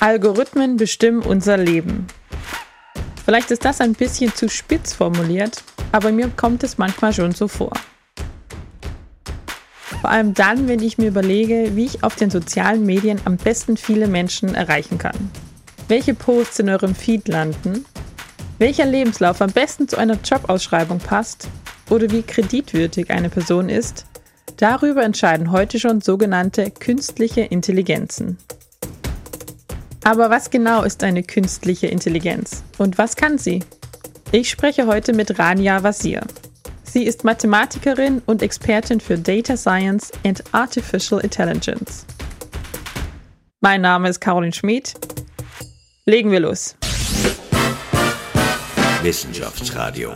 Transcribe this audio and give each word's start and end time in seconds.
Algorithmen 0.00 0.76
bestimmen 0.76 1.22
unser 1.22 1.56
Leben. 1.56 2.06
Vielleicht 3.24 3.50
ist 3.50 3.64
das 3.64 3.80
ein 3.80 3.94
bisschen 3.94 4.34
zu 4.34 4.48
spitz 4.48 4.92
formuliert, 4.92 5.62
aber 5.90 6.12
mir 6.12 6.28
kommt 6.28 6.62
es 6.62 6.76
manchmal 6.76 7.12
schon 7.12 7.32
so 7.32 7.48
vor. 7.48 7.72
Vor 10.00 10.10
allem 10.10 10.34
dann, 10.34 10.68
wenn 10.68 10.82
ich 10.82 10.98
mir 10.98 11.08
überlege, 11.08 11.74
wie 11.74 11.86
ich 11.86 12.04
auf 12.04 12.14
den 12.14 12.30
sozialen 12.30 12.84
Medien 12.84 13.20
am 13.24 13.38
besten 13.38 13.76
viele 13.76 14.06
Menschen 14.06 14.54
erreichen 14.54 14.98
kann. 14.98 15.30
Welche 15.88 16.14
Posts 16.14 16.60
in 16.60 16.68
eurem 16.68 16.94
Feed 16.94 17.26
landen, 17.26 17.86
welcher 18.58 18.84
Lebenslauf 18.84 19.40
am 19.40 19.50
besten 19.50 19.88
zu 19.88 19.96
einer 19.96 20.18
Jobausschreibung 20.22 20.98
passt 20.98 21.48
oder 21.88 22.10
wie 22.10 22.22
kreditwürdig 22.22 23.10
eine 23.10 23.30
Person 23.30 23.70
ist, 23.70 24.04
darüber 24.58 25.02
entscheiden 25.02 25.52
heute 25.52 25.80
schon 25.80 26.02
sogenannte 26.02 26.70
künstliche 26.70 27.40
Intelligenzen. 27.40 28.38
Aber 30.06 30.30
was 30.30 30.50
genau 30.50 30.84
ist 30.84 31.02
eine 31.02 31.24
künstliche 31.24 31.88
Intelligenz 31.88 32.62
und 32.78 32.96
was 32.96 33.16
kann 33.16 33.38
sie? 33.38 33.64
Ich 34.30 34.48
spreche 34.48 34.86
heute 34.86 35.12
mit 35.12 35.36
Rania 35.36 35.82
Vasir. 35.82 36.20
Sie 36.84 37.02
ist 37.02 37.24
Mathematikerin 37.24 38.22
und 38.24 38.40
Expertin 38.40 39.00
für 39.00 39.18
Data 39.18 39.56
Science 39.56 40.12
and 40.24 40.44
Artificial 40.52 41.18
Intelligence. 41.18 42.06
Mein 43.60 43.80
Name 43.80 44.08
ist 44.08 44.20
Caroline 44.20 44.52
Schmid. 44.52 44.94
Legen 46.04 46.30
wir 46.30 46.38
los. 46.38 46.76
Wissenschaftsradio. 49.02 50.12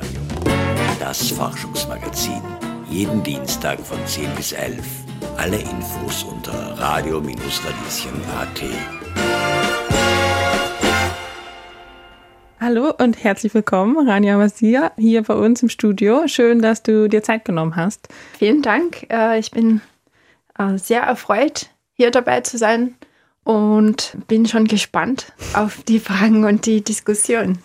Das 1.01 1.31
Forschungsmagazin. 1.31 2.41
Jeden 2.89 3.25
Dienstag 3.25 3.81
von 3.81 3.99
10 4.07 4.37
bis 4.37 4.53
11. 4.53 4.79
Alle 5.37 5.57
Infos 5.57 6.23
unter 6.23 6.79
radio-radieschen.at. 6.79 9.10
Hallo 12.73 12.95
und 12.99 13.25
herzlich 13.25 13.53
willkommen, 13.53 14.09
Rania 14.09 14.37
Masia, 14.37 14.93
hier 14.97 15.25
bei 15.25 15.35
uns 15.35 15.61
im 15.61 15.69
Studio. 15.69 16.29
Schön, 16.29 16.63
dass 16.63 16.85
du 16.85 17.09
dir 17.09 17.21
Zeit 17.21 17.45
genommen 17.45 17.75
hast. 17.75 18.07
Vielen 18.39 18.63
Dank. 18.63 19.09
Äh, 19.11 19.41
ich 19.41 19.51
bin 19.51 19.81
äh, 20.57 20.79
sehr 20.79 21.03
erfreut, 21.03 21.71
hier 21.95 22.13
dabei 22.13 22.43
zu 22.43 22.59
sein 22.59 22.95
und 23.43 24.17
bin 24.29 24.47
schon 24.47 24.69
gespannt 24.69 25.33
auf 25.53 25.83
die 25.83 25.99
Fragen 25.99 26.45
und 26.45 26.65
die 26.65 26.81
Diskussion. 26.81 27.59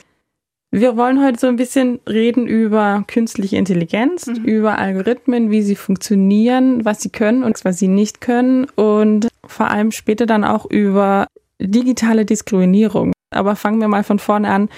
Wir 0.72 0.98
wollen 0.98 1.24
heute 1.24 1.40
so 1.40 1.46
ein 1.46 1.56
bisschen 1.56 2.00
reden 2.10 2.48
über 2.48 3.04
künstliche 3.08 3.58
Intelligenz, 3.58 4.26
mhm. 4.26 4.44
über 4.44 4.80
Algorithmen, 4.80 5.52
wie 5.52 5.62
sie 5.62 5.76
funktionieren, 5.76 6.84
was 6.84 7.02
sie 7.02 7.12
können 7.12 7.44
und 7.44 7.64
was 7.64 7.78
sie 7.78 7.90
nicht 7.90 8.22
können 8.22 8.66
und 8.74 9.28
vor 9.46 9.70
allem 9.70 9.92
später 9.92 10.26
dann 10.26 10.44
auch 10.44 10.66
über 10.66 11.28
digitale 11.62 12.26
Diskriminierung. 12.26 13.15
Aber 13.30 13.56
fangen 13.56 13.82
wir 13.82 13.88
mal 13.88 14.04
von 14.04 14.20
vorne 14.20 14.50
an. 14.50 14.70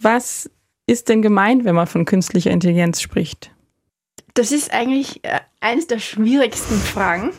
Was 0.00 0.50
ist 0.86 1.08
denn 1.08 1.22
gemeint, 1.22 1.64
wenn 1.64 1.74
man 1.74 1.86
von 1.86 2.04
künstlicher 2.04 2.50
Intelligenz 2.50 3.00
spricht? 3.00 3.50
Das 4.34 4.52
ist 4.52 4.72
eigentlich 4.72 5.24
äh, 5.24 5.40
eines 5.60 5.86
der 5.86 5.98
schwierigsten 5.98 6.78
Fragen. 6.78 7.32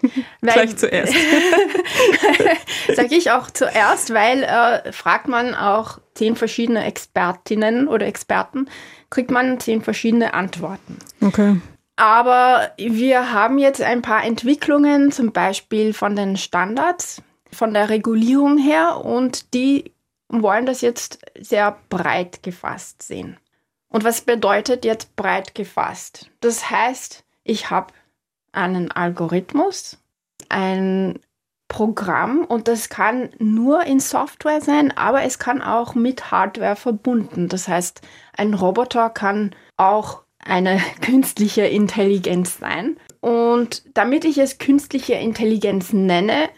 Gleich 0.42 0.76
zuerst. 0.76 1.14
Sage 2.94 3.14
ich 3.14 3.30
auch 3.30 3.50
zuerst, 3.50 4.12
weil 4.12 4.42
äh, 4.42 4.92
fragt 4.92 5.28
man 5.28 5.54
auch 5.54 5.98
zehn 6.14 6.36
verschiedene 6.36 6.84
Expertinnen 6.84 7.88
oder 7.88 8.06
Experten, 8.06 8.68
kriegt 9.10 9.30
man 9.30 9.58
zehn 9.60 9.82
verschiedene 9.82 10.34
Antworten. 10.34 10.98
Okay. 11.20 11.56
Aber 11.96 12.72
wir 12.76 13.32
haben 13.32 13.58
jetzt 13.58 13.80
ein 13.80 14.02
paar 14.02 14.24
Entwicklungen, 14.24 15.12
zum 15.12 15.32
Beispiel 15.32 15.92
von 15.92 16.16
den 16.16 16.36
Standards, 16.36 17.22
von 17.52 17.72
der 17.72 17.88
Regulierung 17.88 18.58
her, 18.58 19.04
und 19.04 19.54
die 19.54 19.93
wollen 20.42 20.66
das 20.66 20.80
jetzt 20.80 21.20
sehr 21.38 21.78
breit 21.88 22.42
gefasst 22.42 23.02
sehen. 23.02 23.38
Und 23.88 24.04
was 24.04 24.22
bedeutet 24.22 24.84
jetzt 24.84 25.14
breit 25.16 25.54
gefasst? 25.54 26.30
Das 26.40 26.70
heißt, 26.70 27.24
ich 27.44 27.70
habe 27.70 27.92
einen 28.52 28.90
Algorithmus, 28.90 29.98
ein 30.48 31.20
Programm 31.68 32.44
und 32.44 32.68
das 32.68 32.88
kann 32.88 33.30
nur 33.38 33.84
in 33.84 33.98
Software 34.00 34.60
sein, 34.60 34.96
aber 34.96 35.22
es 35.22 35.38
kann 35.38 35.62
auch 35.62 35.94
mit 35.94 36.30
Hardware 36.30 36.76
verbunden. 36.76 37.48
Das 37.48 37.68
heißt, 37.68 38.00
ein 38.36 38.54
Roboter 38.54 39.10
kann 39.10 39.54
auch 39.76 40.22
eine 40.38 40.80
künstliche 41.00 41.62
Intelligenz 41.62 42.58
sein. 42.58 42.96
Und 43.20 43.82
damit 43.94 44.24
ich 44.24 44.38
es 44.38 44.58
künstliche 44.58 45.14
Intelligenz 45.14 45.92
nenne, 45.92 46.48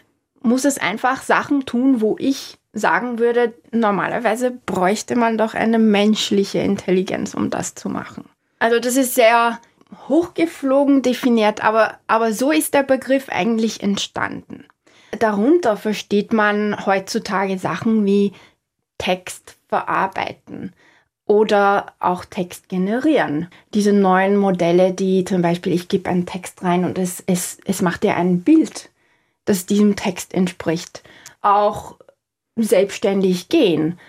muss 0.41 0.65
es 0.65 0.77
einfach 0.77 1.23
Sachen 1.23 1.65
tun, 1.65 2.01
wo 2.01 2.15
ich 2.19 2.57
sagen 2.73 3.19
würde, 3.19 3.53
normalerweise 3.71 4.51
bräuchte 4.51 5.15
man 5.15 5.37
doch 5.37 5.53
eine 5.53 5.79
menschliche 5.79 6.59
Intelligenz, 6.59 7.33
um 7.33 7.49
das 7.49 7.75
zu 7.75 7.89
machen. 7.89 8.25
Also 8.59 8.79
das 8.79 8.95
ist 8.95 9.15
sehr 9.15 9.59
hochgeflogen 10.07 11.01
definiert, 11.01 11.63
aber, 11.63 11.99
aber 12.07 12.33
so 12.33 12.51
ist 12.51 12.73
der 12.73 12.83
Begriff 12.83 13.29
eigentlich 13.29 13.81
entstanden. 13.81 14.65
Darunter 15.17 15.77
versteht 15.77 16.33
man 16.33 16.85
heutzutage 16.85 17.57
Sachen 17.57 18.05
wie 18.05 18.33
Text 18.97 19.57
verarbeiten 19.69 20.73
oder 21.25 21.93
auch 21.99 22.25
Text 22.25 22.69
generieren. 22.69 23.47
Diese 23.73 23.93
neuen 23.93 24.37
Modelle, 24.37 24.93
die 24.93 25.23
zum 25.25 25.41
Beispiel, 25.41 25.73
ich 25.73 25.87
gebe 25.87 26.09
einen 26.09 26.25
Text 26.25 26.63
rein 26.63 26.85
und 26.85 26.97
es, 26.97 27.23
es, 27.27 27.57
es 27.65 27.81
macht 27.81 28.03
dir 28.03 28.15
ein 28.15 28.41
Bild, 28.41 28.89
das 29.45 29.65
diesem 29.65 29.95
Text 29.95 30.33
entspricht. 30.33 31.03
Auch 31.41 31.97
selbstständig 32.57 33.49
gehen. 33.49 33.99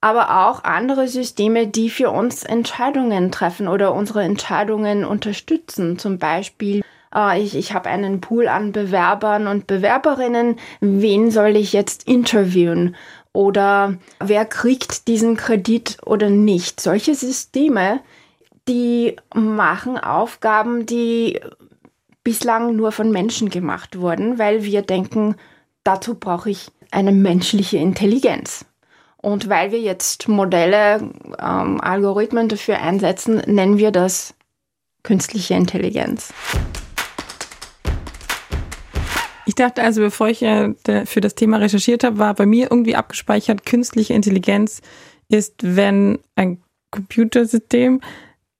Aber 0.00 0.46
auch 0.46 0.62
andere 0.62 1.08
Systeme, 1.08 1.66
die 1.66 1.90
für 1.90 2.10
uns 2.10 2.44
Entscheidungen 2.44 3.32
treffen 3.32 3.66
oder 3.66 3.94
unsere 3.94 4.22
Entscheidungen 4.22 5.04
unterstützen. 5.04 5.98
Zum 5.98 6.18
Beispiel, 6.18 6.84
äh, 7.14 7.40
ich, 7.42 7.56
ich 7.56 7.72
habe 7.72 7.88
einen 7.88 8.20
Pool 8.20 8.46
an 8.46 8.70
Bewerbern 8.70 9.48
und 9.48 9.66
Bewerberinnen. 9.66 10.56
Wen 10.80 11.30
soll 11.32 11.56
ich 11.56 11.72
jetzt 11.72 12.06
interviewen? 12.06 12.94
Oder 13.32 13.98
wer 14.20 14.44
kriegt 14.44 15.08
diesen 15.08 15.36
Kredit 15.36 15.98
oder 16.04 16.30
nicht? 16.30 16.80
Solche 16.80 17.14
Systeme, 17.14 18.00
die 18.68 19.16
machen 19.34 19.98
Aufgaben, 19.98 20.86
die 20.86 21.40
bislang 22.24 22.76
nur 22.76 22.92
von 22.92 23.10
Menschen 23.10 23.48
gemacht 23.48 23.98
wurden, 23.98 24.38
weil 24.38 24.62
wir 24.64 24.82
denken, 24.82 25.36
dazu 25.82 26.14
brauche 26.14 26.50
ich 26.50 26.70
eine 26.90 27.12
menschliche 27.12 27.78
Intelligenz. 27.78 28.64
Und 29.20 29.48
weil 29.48 29.72
wir 29.72 29.80
jetzt 29.80 30.28
Modelle, 30.28 31.10
ähm, 31.40 31.80
Algorithmen 31.80 32.48
dafür 32.48 32.80
einsetzen, 32.80 33.42
nennen 33.46 33.78
wir 33.78 33.90
das 33.90 34.34
künstliche 35.02 35.54
Intelligenz. 35.54 36.32
Ich 39.46 39.54
dachte 39.54 39.82
also, 39.82 40.02
bevor 40.02 40.28
ich 40.28 40.40
ja 40.40 40.72
für 41.04 41.20
das 41.20 41.34
Thema 41.34 41.56
recherchiert 41.56 42.04
habe, 42.04 42.18
war 42.18 42.34
bei 42.34 42.46
mir 42.46 42.70
irgendwie 42.70 42.94
abgespeichert, 42.94 43.64
künstliche 43.64 44.14
Intelligenz 44.14 44.82
ist, 45.28 45.54
wenn 45.62 46.18
ein 46.36 46.62
Computersystem 46.90 48.00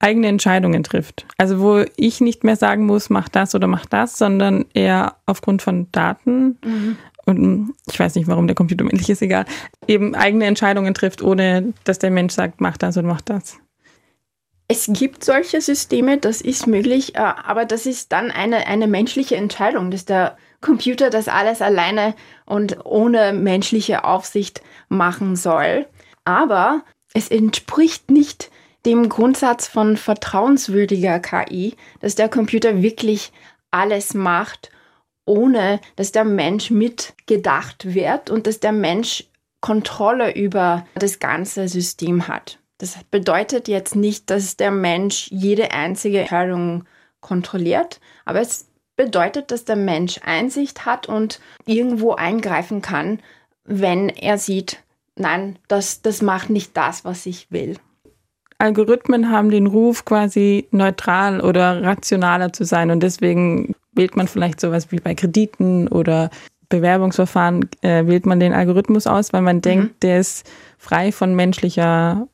eigene 0.01 0.29
Entscheidungen 0.29 0.83
trifft. 0.83 1.27
Also 1.37 1.61
wo 1.61 1.85
ich 1.97 2.21
nicht 2.21 2.43
mehr 2.43 2.57
sagen 2.57 2.87
muss, 2.87 3.11
mach 3.11 3.29
das 3.29 3.55
oder 3.55 3.67
mach 3.67 3.85
das, 3.87 4.17
sondern 4.17 4.65
eher 4.73 5.17
aufgrund 5.27 5.61
von 5.61 5.91
Daten 5.93 6.59
mhm 6.65 6.97
und 7.29 7.75
ich 7.91 7.99
weiß 7.99 8.15
nicht, 8.15 8.27
warum 8.27 8.47
der 8.47 8.57
Computer 8.57 8.85
männlich 8.85 9.11
ist, 9.11 9.23
egal, 9.23 9.45
eben 9.87 10.15
eigene 10.15 10.47
Entscheidungen 10.47 10.95
trifft, 10.95 11.23
ohne 11.23 11.73
dass 11.85 11.99
der 11.99 12.11
Mensch 12.11 12.35
sagt, 12.35 12.61
mach 12.61 12.77
das 12.77 12.97
und 12.97 13.07
mach 13.07 13.21
das. 13.21 13.59
Es 14.71 14.91
gibt 14.93 15.25
solche 15.25 15.63
Systeme, 15.63 16.19
das 16.19 16.43
ist 16.43 16.67
möglich, 16.67 17.15
äh, 17.15 17.21
aber 17.21 17.65
das 17.65 17.87
ist 17.87 18.13
dann 18.13 18.31
eine, 18.31 18.67
eine 18.67 18.87
menschliche 18.87 19.37
Entscheidung, 19.37 19.91
dass 19.91 20.05
der 20.05 20.37
Computer 20.61 21.09
das 21.09 21.29
alles 21.29 21.63
alleine 21.63 22.15
und 22.45 22.85
ohne 22.85 23.33
menschliche 23.33 24.05
Aufsicht 24.05 24.61
machen 24.89 25.37
soll. 25.37 25.87
Aber 26.25 26.83
es 27.15 27.29
entspricht 27.29 28.11
nicht 28.11 28.51
dem 28.85 29.09
Grundsatz 29.09 29.67
von 29.67 29.97
vertrauenswürdiger 29.97 31.19
KI, 31.21 31.75
dass 32.01 32.15
der 32.15 32.29
Computer 32.29 32.83
wirklich 32.83 33.33
alles 33.71 34.13
macht 34.15 34.71
ohne 35.29 35.81
dass 35.97 36.13
der 36.13 36.25
Mensch 36.25 36.71
mitgedacht 36.71 37.95
wird 37.95 38.31
und 38.31 38.47
dass 38.47 38.61
der 38.61 38.73
Mensch 38.73 39.25
Kontrolle 39.61 40.35
über 40.35 40.87
das 40.95 41.19
ganze 41.19 41.69
System 41.69 42.29
hat. 42.29 42.59
Das 42.79 42.97
bedeutet 43.11 43.67
jetzt 43.67 43.97
nicht, 43.97 44.31
dass 44.31 44.57
der 44.57 44.71
Mensch 44.71 45.29
jede 45.31 45.73
einzige 45.73 46.21
Entscheidung 46.21 46.85
kontrolliert, 47.21 48.01
aber 48.25 48.41
es 48.41 48.69
bedeutet, 48.97 49.51
dass 49.51 49.65
der 49.65 49.77
Mensch 49.77 50.21
Einsicht 50.25 50.87
hat 50.87 51.09
und 51.09 51.41
irgendwo 51.67 52.13
eingreifen 52.13 52.83
kann, 52.83 53.21
wenn 53.65 54.09
er 54.09 54.39
sieht, 54.39 54.83
nein, 55.17 55.59
das, 55.67 56.03
das 56.03 56.23
macht 56.23 56.51
nicht 56.51 56.77
das, 56.77 57.05
was 57.05 57.27
ich 57.27 57.51
will. 57.51 57.77
Algorithmen 58.59 59.31
haben 59.31 59.51
den 59.51 59.69
Ruf, 59.69 60.05
quasi 60.05 60.67
neutral 60.73 61.41
oder 61.41 61.83
rationaler 61.83 62.53
zu 62.53 62.65
sein 62.65 62.91
und 62.91 63.03
deswegen 63.03 63.75
wählt 63.99 64.17
man 64.17 64.29
vielleicht 64.29 64.61
sowas 64.61 64.91
wie 64.91 65.01
bei 65.01 65.15
Krediten 65.15 65.89
oder 65.89 66.31
Bewerbungsverfahren 66.71 67.69
äh, 67.83 68.07
wählt 68.07 68.27
man 68.27 68.41
den 68.41 68.53
Algorithmus 68.53 69.07
aus, 69.07 69.33
weil 69.33 69.43
man 69.43 69.57
mhm. 69.57 69.63
denkt, 69.63 70.03
der 70.03 70.21
ist 70.21 70.49
frei 70.79 71.13
von 71.13 71.35
menschlicher 71.35 72.29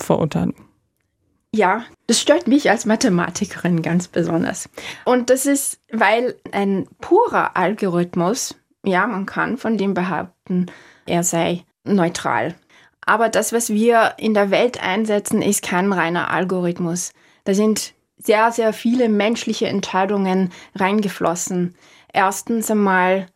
Verurteilung. 0.00 0.54
Ja, 1.54 1.84
das 2.06 2.20
stört 2.20 2.46
mich 2.46 2.70
als 2.70 2.84
Mathematikerin 2.84 3.82
ganz 3.82 4.08
besonders. 4.08 4.68
Und 5.04 5.30
das 5.30 5.46
ist, 5.46 5.80
weil 5.90 6.36
ein 6.52 6.86
purer 7.00 7.56
Algorithmus, 7.56 8.54
ja, 8.84 9.06
man 9.06 9.26
kann 9.26 9.56
von 9.56 9.78
dem 9.78 9.94
behaupten, 9.94 10.66
er 11.06 11.22
sei 11.22 11.64
neutral. 11.84 12.54
Aber 13.00 13.30
das, 13.30 13.52
was 13.52 13.70
wir 13.70 14.14
in 14.18 14.34
der 14.34 14.50
Welt 14.50 14.82
einsetzen, 14.82 15.40
ist 15.40 15.62
kein 15.62 15.90
reiner 15.90 16.30
Algorithmus. 16.30 17.12
Da 17.44 17.54
sind 17.54 17.94
sehr, 18.18 18.52
sehr 18.52 18.72
viele 18.72 19.08
menschliche 19.08 19.66
Entscheidungen 19.66 20.52
reingeflossen. 20.74 21.74
Erstens 22.12 22.70
einmal, 22.70 23.26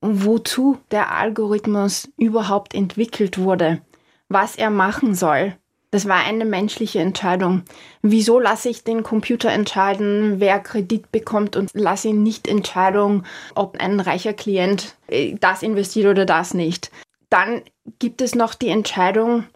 wozu 0.00 0.78
der 0.90 1.12
Algorithmus 1.12 2.08
überhaupt 2.16 2.74
entwickelt 2.74 3.38
wurde, 3.38 3.80
was 4.28 4.56
er 4.56 4.70
machen 4.70 5.14
soll. 5.14 5.56
Das 5.92 6.06
war 6.06 6.24
eine 6.24 6.44
menschliche 6.44 7.00
Entscheidung. 7.00 7.62
Wieso 8.00 8.38
lasse 8.38 8.68
ich 8.68 8.84
den 8.84 9.02
Computer 9.02 9.50
entscheiden, 9.50 10.38
wer 10.38 10.60
Kredit 10.60 11.10
bekommt 11.10 11.56
und 11.56 11.70
lasse 11.74 12.08
ihn 12.08 12.22
nicht 12.22 12.46
entscheiden, 12.46 13.26
ob 13.56 13.76
ein 13.80 13.98
reicher 13.98 14.32
Klient 14.32 14.96
äh, 15.08 15.34
das 15.40 15.62
investiert 15.62 16.06
oder 16.06 16.26
das 16.26 16.54
nicht. 16.54 16.92
Dann 17.28 17.62
gibt 17.98 18.22
es 18.22 18.34
noch 18.34 18.54
die 18.54 18.68
Entscheidung, 18.68 19.46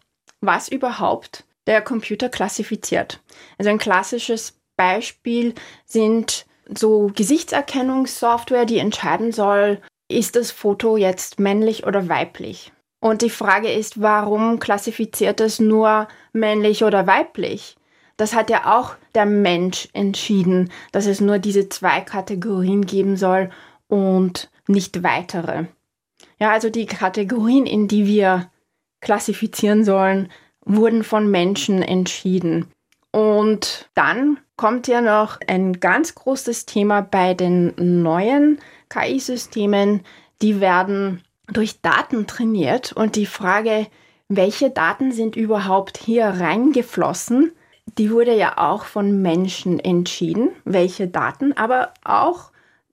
was 0.41 0.69
überhaupt 0.69 1.45
der 1.67 1.83
Computer 1.83 2.29
klassifiziert. 2.29 3.23
Also 3.59 3.71
ein 3.71 3.79
klassisches 3.79 4.59
Beispiel 4.77 5.55
sind 5.85 6.47
so 6.69 7.11
Gesichtserkennungssoftware, 7.15 8.65
die 8.65 8.79
entscheiden 8.79 9.33
soll, 9.33 9.81
ist 10.09 10.37
das 10.37 10.51
Foto 10.51 10.97
jetzt 10.97 11.39
männlich 11.39 11.87
oder 11.87 12.09
weiblich. 12.09 12.73
Und 13.01 13.23
die 13.23 13.31
Frage 13.31 13.71
ist, 13.71 14.01
warum 14.01 14.59
klassifiziert 14.59 15.41
es 15.41 15.61
nur 15.61 16.09
männlich 16.33 16.85
oder 16.85 17.07
weiblich? 17.07 17.77
Das 18.17 18.35
hat 18.35 18.49
ja 18.49 18.79
auch 18.79 18.95
der 19.15 19.27
Mensch 19.27 19.89
entschieden, 19.93 20.71
dass 20.93 21.07
es 21.07 21.21
nur 21.21 21.39
diese 21.39 21.69
zwei 21.69 22.01
Kategorien 22.01 22.87
geben 22.87 23.17
soll 23.17 23.51
und 23.89 24.51
nicht 24.69 25.03
weitere. 25.03 25.67
Ja, 26.39 26.53
also 26.53 26.71
die 26.71 26.87
Kategorien, 26.87 27.67
in 27.67 27.89
die 27.89 28.07
wir 28.07 28.51
klassifizieren 29.01 29.85
sollen, 29.85 30.31
wurden 30.65 31.05
von 31.05 31.31
Menschen 31.31 31.83
entschieden. 31.83 32.67
Und 33.11 33.89
dann 33.95 34.39
kommt 34.57 34.89
ja 34.89 35.01
noch 35.01 35.39
ein 35.47 35.81
ganz 35.81 36.15
großes 36.15 36.67
Thema 36.67 37.01
bei 37.01 37.35
den 37.35 37.75
neuen 37.77 38.59
KI-Systemen. 38.89 40.01
Die 40.43 40.61
werden 40.61 41.23
durch 41.53 41.81
Daten 41.81 42.27
trainiert 42.27 42.93
und 42.93 43.17
die 43.17 43.27
Frage, 43.27 43.87
welche 44.29 44.71
Daten 44.71 45.13
sind 45.13 45.37
überhaupt 45.37 45.99
hier 45.99 46.27
reingeflossen, 46.27 47.53
die 47.99 48.11
wurde 48.11 48.35
ja 48.35 48.59
auch 48.59 48.85
von 48.85 49.21
Menschen 49.21 49.79
entschieden, 49.79 50.51
welche 50.65 51.07
Daten, 51.07 51.53
aber 51.53 51.93
auch 52.03 52.51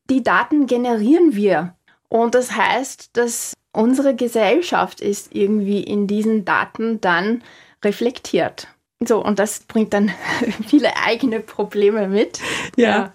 die 0.10 0.24
Daten 0.24 0.68
generieren 0.68 1.36
wir. 1.36 1.76
Und 2.12 2.36
das 2.36 2.52
heißt, 2.58 3.12
dass 3.16 3.54
unsere 3.72 4.14
Gesellschaft 4.14 5.00
ist 5.00 5.34
irgendwie 5.34 5.82
in 5.82 6.08
diesen 6.08 6.44
Daten 6.44 7.00
dann 7.00 7.42
reflektiert. 7.86 8.68
So, 9.00 9.24
und 9.24 9.40
das 9.40 9.62
bringt 9.62 9.94
dann 9.94 10.12
viele 10.68 10.90
eigene 11.06 11.40
Probleme 11.40 12.10
mit. 12.10 12.42
Ja. 12.76 12.90
ja. 12.90 13.14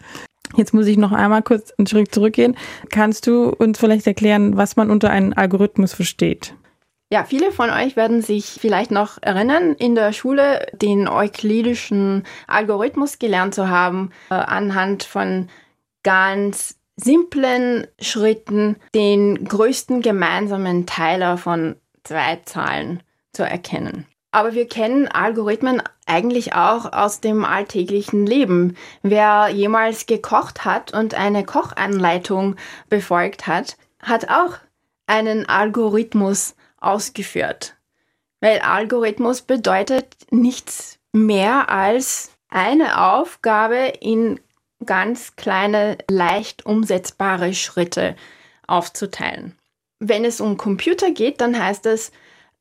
Jetzt 0.56 0.72
muss 0.72 0.86
ich 0.86 0.96
noch 0.96 1.12
einmal 1.12 1.42
kurz 1.42 1.72
einen 1.76 1.86
Schritt 1.86 2.14
zurückgehen. 2.14 2.56
Kannst 2.88 3.26
du 3.26 3.50
uns 3.50 3.78
vielleicht 3.78 4.06
erklären, 4.06 4.56
was 4.56 4.76
man 4.76 4.90
unter 4.90 5.10
einem 5.10 5.34
Algorithmus 5.36 5.92
versteht? 5.92 6.54
Ja, 7.12 7.24
viele 7.24 7.52
von 7.52 7.68
euch 7.68 7.96
werden 7.96 8.22
sich 8.22 8.56
vielleicht 8.58 8.90
noch 8.90 9.18
erinnern, 9.20 9.74
in 9.74 9.94
der 9.94 10.14
Schule 10.14 10.66
den 10.72 11.06
euklidischen 11.06 12.24
Algorithmus 12.46 13.18
gelernt 13.18 13.54
zu 13.54 13.68
haben, 13.68 14.10
äh, 14.30 14.34
anhand 14.34 15.04
von 15.04 15.50
ganz 16.02 16.75
simplen 16.96 17.86
Schritten 18.00 18.76
den 18.94 19.46
größten 19.46 20.02
gemeinsamen 20.02 20.86
Teiler 20.86 21.38
von 21.38 21.76
zwei 22.04 22.40
Zahlen 22.44 23.02
zu 23.32 23.42
erkennen. 23.42 24.06
Aber 24.32 24.54
wir 24.54 24.68
kennen 24.68 25.08
Algorithmen 25.08 25.82
eigentlich 26.04 26.54
auch 26.54 26.92
aus 26.92 27.20
dem 27.20 27.44
alltäglichen 27.44 28.26
Leben. 28.26 28.76
Wer 29.02 29.48
jemals 29.48 30.06
gekocht 30.06 30.64
hat 30.64 30.92
und 30.92 31.14
eine 31.14 31.44
Kochanleitung 31.44 32.56
befolgt 32.88 33.46
hat, 33.46 33.76
hat 34.02 34.28
auch 34.28 34.58
einen 35.06 35.48
Algorithmus 35.48 36.54
ausgeführt. 36.78 37.76
Weil 38.40 38.60
Algorithmus 38.60 39.42
bedeutet 39.42 40.14
nichts 40.30 40.98
mehr 41.12 41.70
als 41.70 42.32
eine 42.48 43.10
Aufgabe 43.10 43.92
in 44.00 44.38
ganz 44.84 45.36
kleine, 45.36 45.98
leicht 46.10 46.66
umsetzbare 46.66 47.54
Schritte 47.54 48.16
aufzuteilen. 48.66 49.56
Wenn 49.98 50.24
es 50.24 50.40
um 50.40 50.56
Computer 50.56 51.10
geht, 51.10 51.40
dann 51.40 51.58
heißt 51.58 51.86
es, 51.86 52.12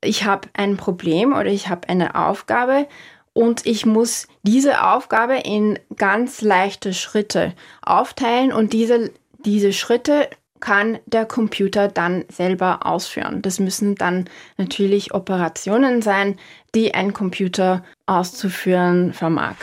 ich 0.04 0.24
habe 0.24 0.48
ein 0.54 0.78
Problem 0.78 1.34
oder 1.34 1.48
ich 1.48 1.68
habe 1.68 1.90
eine 1.90 2.16
Aufgabe 2.16 2.88
und 3.34 3.66
ich 3.66 3.86
muss 3.86 4.28
diese 4.44 4.84
Aufgabe 4.84 5.36
in 5.44 5.78
ganz 5.98 6.42
leichte 6.42 6.94
Schritte 6.94 7.54
aufteilen 7.82 8.54
und 8.54 8.72
diese, 8.72 9.12
diese 9.40 9.74
Schritte 9.74 10.30
kann 10.62 11.00
der 11.06 11.26
Computer 11.26 11.90
dann 11.90 12.24
selber 12.32 12.86
ausführen. 12.86 13.42
Das 13.42 13.60
müssen 13.60 13.96
dann 13.96 14.30
natürlich 14.58 15.14
Operationen 15.14 16.02
sein, 16.02 16.40
die 16.74 16.94
ein 16.94 17.14
Computer 17.14 17.84
auszuführen 18.06 19.14
vermag. 19.14 19.56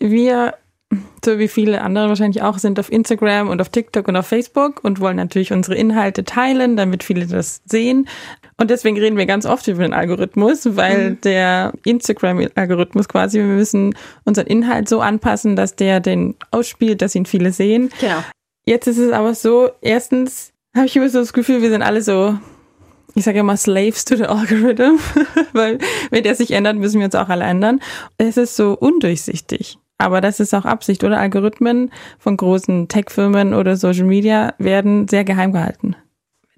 Wir 0.00 0.54
so 1.24 1.38
wie 1.38 1.48
viele 1.48 1.82
andere 1.82 2.08
wahrscheinlich 2.08 2.42
auch, 2.42 2.58
sind 2.58 2.80
auf 2.80 2.90
Instagram 2.90 3.48
und 3.48 3.60
auf 3.60 3.68
TikTok 3.68 4.08
und 4.08 4.16
auf 4.16 4.26
Facebook 4.26 4.82
und 4.82 5.00
wollen 5.00 5.16
natürlich 5.16 5.52
unsere 5.52 5.76
Inhalte 5.76 6.24
teilen, 6.24 6.76
damit 6.76 7.04
viele 7.04 7.26
das 7.26 7.62
sehen. 7.64 8.08
Und 8.56 8.70
deswegen 8.70 8.98
reden 8.98 9.16
wir 9.16 9.26
ganz 9.26 9.46
oft 9.46 9.68
über 9.68 9.82
den 9.82 9.94
Algorithmus, 9.94 10.76
weil 10.76 11.10
mhm. 11.10 11.20
der 11.20 11.72
Instagram-Algorithmus 11.84 13.08
quasi, 13.08 13.38
wir 13.38 13.46
müssen 13.46 13.94
unseren 14.24 14.46
Inhalt 14.46 14.88
so 14.88 15.00
anpassen, 15.00 15.56
dass 15.56 15.76
der 15.76 16.00
den 16.00 16.34
ausspielt, 16.50 17.02
dass 17.02 17.14
ihn 17.14 17.26
viele 17.26 17.52
sehen. 17.52 17.90
Genau. 18.00 18.22
Jetzt 18.66 18.86
ist 18.86 18.98
es 18.98 19.12
aber 19.12 19.34
so, 19.34 19.70
erstens 19.80 20.52
habe 20.76 20.86
ich 20.86 20.96
immer 20.96 21.08
so 21.08 21.20
das 21.20 21.32
Gefühl, 21.32 21.62
wir 21.62 21.70
sind 21.70 21.82
alle 21.82 22.02
so 22.02 22.38
ich 23.16 23.24
sage 23.24 23.40
immer 23.40 23.56
Slaves 23.56 24.04
to 24.04 24.14
the 24.14 24.26
Algorithm, 24.26 25.00
weil 25.52 25.78
wenn 26.10 26.22
der 26.22 26.36
sich 26.36 26.52
ändert, 26.52 26.76
müssen 26.76 27.00
wir 27.00 27.06
uns 27.06 27.16
auch 27.16 27.28
alle 27.28 27.42
ändern. 27.42 27.80
Es 28.18 28.36
ist 28.36 28.54
so 28.54 28.76
undurchsichtig. 28.78 29.79
Aber 30.00 30.20
das 30.20 30.40
ist 30.40 30.54
auch 30.54 30.64
Absicht, 30.64 31.04
oder? 31.04 31.18
Algorithmen 31.18 31.92
von 32.18 32.36
großen 32.36 32.88
Tech-Firmen 32.88 33.52
oder 33.54 33.76
Social 33.76 34.06
Media 34.06 34.54
werden 34.58 35.08
sehr 35.08 35.24
geheim 35.24 35.52
gehalten. 35.52 35.94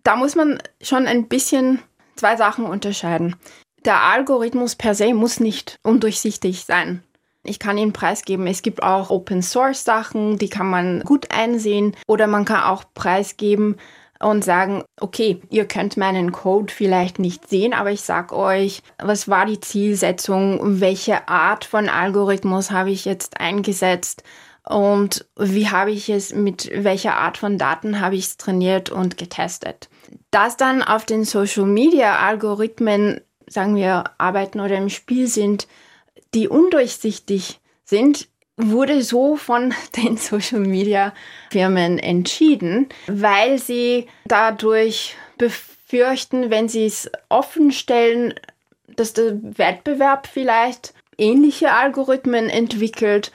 Da 0.04 0.16
muss 0.16 0.37
man 0.37 0.58
schon 0.80 1.06
ein 1.06 1.26
bisschen 1.28 1.80
zwei 2.16 2.37
Sachen 2.37 2.64
unterscheiden. 2.64 3.37
Der 3.84 4.02
Algorithmus 4.02 4.76
per 4.76 4.94
se 4.94 5.12
muss 5.12 5.40
nicht 5.40 5.78
undurchsichtig 5.82 6.64
sein. 6.64 7.02
Ich 7.44 7.58
kann 7.58 7.76
Ihnen 7.76 7.92
preisgeben, 7.92 8.46
es 8.46 8.62
gibt 8.62 8.84
auch 8.84 9.11
Open 9.11 9.42
Source 9.42 9.82
Sachen, 9.82 10.38
die 10.38 10.49
kann 10.49 10.70
man 10.70 11.00
gut 11.00 11.32
einsehen 11.32 11.96
oder 12.06 12.28
man 12.28 12.44
kann 12.44 12.62
auch 12.62 12.84
preisgeben, 12.94 13.76
und 14.23 14.45
sagen, 14.45 14.85
okay, 15.00 15.41
ihr 15.50 15.67
könnt 15.67 15.97
meinen 15.97 16.33
Code 16.33 16.73
vielleicht 16.73 17.19
nicht 17.19 17.49
sehen, 17.49 17.75
aber 17.75 17.91
ich 17.91 18.02
sag 18.02 18.33
euch, 18.33 18.83
was 18.99 19.29
war 19.29 19.47
die 19.47 19.61
Zielsetzung, 19.61 20.81
welche 20.81 21.29
Art 21.29 21.64
von 21.64 21.88
Algorithmus 21.88 22.71
habe 22.71 22.91
ich 22.91 23.05
jetzt 23.05 23.41
eingesetzt 23.41 24.23
und 24.69 25.26
wie 25.37 25.69
habe 25.69 25.91
ich 25.91 26.09
es 26.09 26.33
mit 26.35 26.71
welcher 26.73 27.17
Art 27.17 27.37
von 27.37 27.59
Daten 27.59 28.00
habe 28.00 28.14
ich 28.14 28.26
es 28.26 28.37
trainiert 28.37 28.91
und 28.91 29.19
getestet. 29.19 29.88
Dass 30.31 30.57
dann 30.57 30.83
auf 30.83 31.05
den 31.05 31.25
Social 31.25 31.67
Media 31.67 32.19
Algorithmen, 32.19 33.21
sagen 33.49 33.75
wir, 33.75 34.05
arbeiten 34.19 34.61
oder 34.61 34.76
im 34.76 34.88
Spiel 34.88 35.26
sind, 35.26 35.67
die 36.35 36.49
undurchsichtig 36.49 37.61
sind, 37.85 38.29
wurde 38.56 39.02
so 39.02 39.37
von 39.37 39.75
den 39.97 40.16
Social 40.16 40.61
Media 40.61 41.12
Firmen 41.50 41.99
entschieden, 41.99 42.88
weil 43.06 43.59
sie 43.59 44.06
dadurch 44.26 45.16
befürchten, 45.38 46.50
wenn 46.50 46.68
sie 46.68 46.87
es 46.87 47.11
offen 47.28 47.73
stellen, 47.73 48.35
dass 48.97 49.12
der 49.12 49.38
Wettbewerb 49.42 50.26
vielleicht 50.26 50.94
ähnliche 51.18 51.73
Algorithmen 51.73 52.49
entwickelt, 52.49 53.32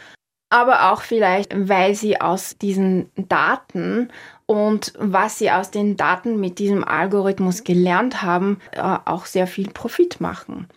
aber 0.49 0.91
auch 0.91 1.01
vielleicht, 1.01 1.51
weil 1.67 1.93
sie 1.95 2.21
aus 2.21 2.57
diesen 2.57 3.11
Daten 3.15 4.09
und 4.45 4.93
was 4.97 5.39
sie 5.39 5.51
aus 5.51 5.71
den 5.71 5.97
Daten 5.97 6.39
mit 6.39 6.59
diesem 6.59 6.83
Algorithmus 6.83 7.63
gelernt 7.63 8.21
haben, 8.21 8.61
äh, 8.71 8.81
auch 8.81 9.25
sehr 9.25 9.47
viel 9.47 9.69
Profit 9.69 10.21
machen. 10.21 10.67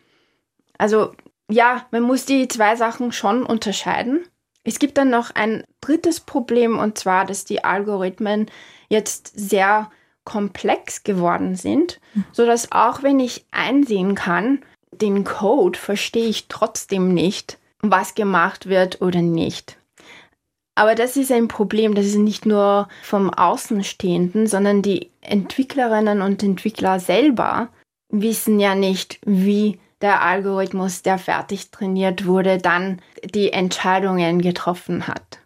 Also 0.76 1.12
ja, 1.50 1.86
man 1.90 2.02
muss 2.02 2.24
die 2.24 2.48
zwei 2.48 2.76
Sachen 2.76 3.12
schon 3.12 3.44
unterscheiden. 3.44 4.24
Es 4.64 4.78
gibt 4.78 4.98
dann 4.98 5.10
noch 5.10 5.30
ein 5.34 5.64
drittes 5.80 6.20
Problem 6.20 6.78
und 6.78 6.98
zwar, 6.98 7.24
dass 7.24 7.44
die 7.44 7.64
Algorithmen 7.64 8.50
jetzt 8.88 9.32
sehr 9.34 9.90
komplex 10.24 11.02
geworden 11.02 11.56
sind, 11.56 12.00
so 12.32 12.44
dass 12.44 12.72
auch 12.72 13.02
wenn 13.02 13.20
ich 13.20 13.46
einsehen 13.50 14.14
kann, 14.14 14.62
den 14.92 15.24
Code 15.24 15.78
verstehe 15.78 16.28
ich 16.28 16.48
trotzdem 16.48 17.14
nicht, 17.14 17.58
was 17.80 18.14
gemacht 18.14 18.68
wird 18.68 19.00
oder 19.00 19.22
nicht. 19.22 19.76
Aber 20.74 20.94
das 20.94 21.16
ist 21.16 21.32
ein 21.32 21.48
Problem, 21.48 21.94
das 21.94 22.06
ist 22.06 22.16
nicht 22.16 22.46
nur 22.46 22.88
vom 23.02 23.30
Außenstehenden, 23.30 24.46
sondern 24.46 24.82
die 24.82 25.10
Entwicklerinnen 25.20 26.22
und 26.22 26.42
Entwickler 26.42 27.00
selber 27.00 27.68
wissen 28.10 28.60
ja 28.60 28.74
nicht, 28.74 29.18
wie 29.24 29.78
der 30.00 30.22
Algorithmus, 30.22 31.02
der 31.02 31.18
fertig 31.18 31.70
trainiert 31.70 32.26
wurde, 32.26 32.58
dann 32.58 33.00
die 33.34 33.52
Entscheidungen 33.52 34.40
getroffen 34.40 35.06
hat. 35.06 35.40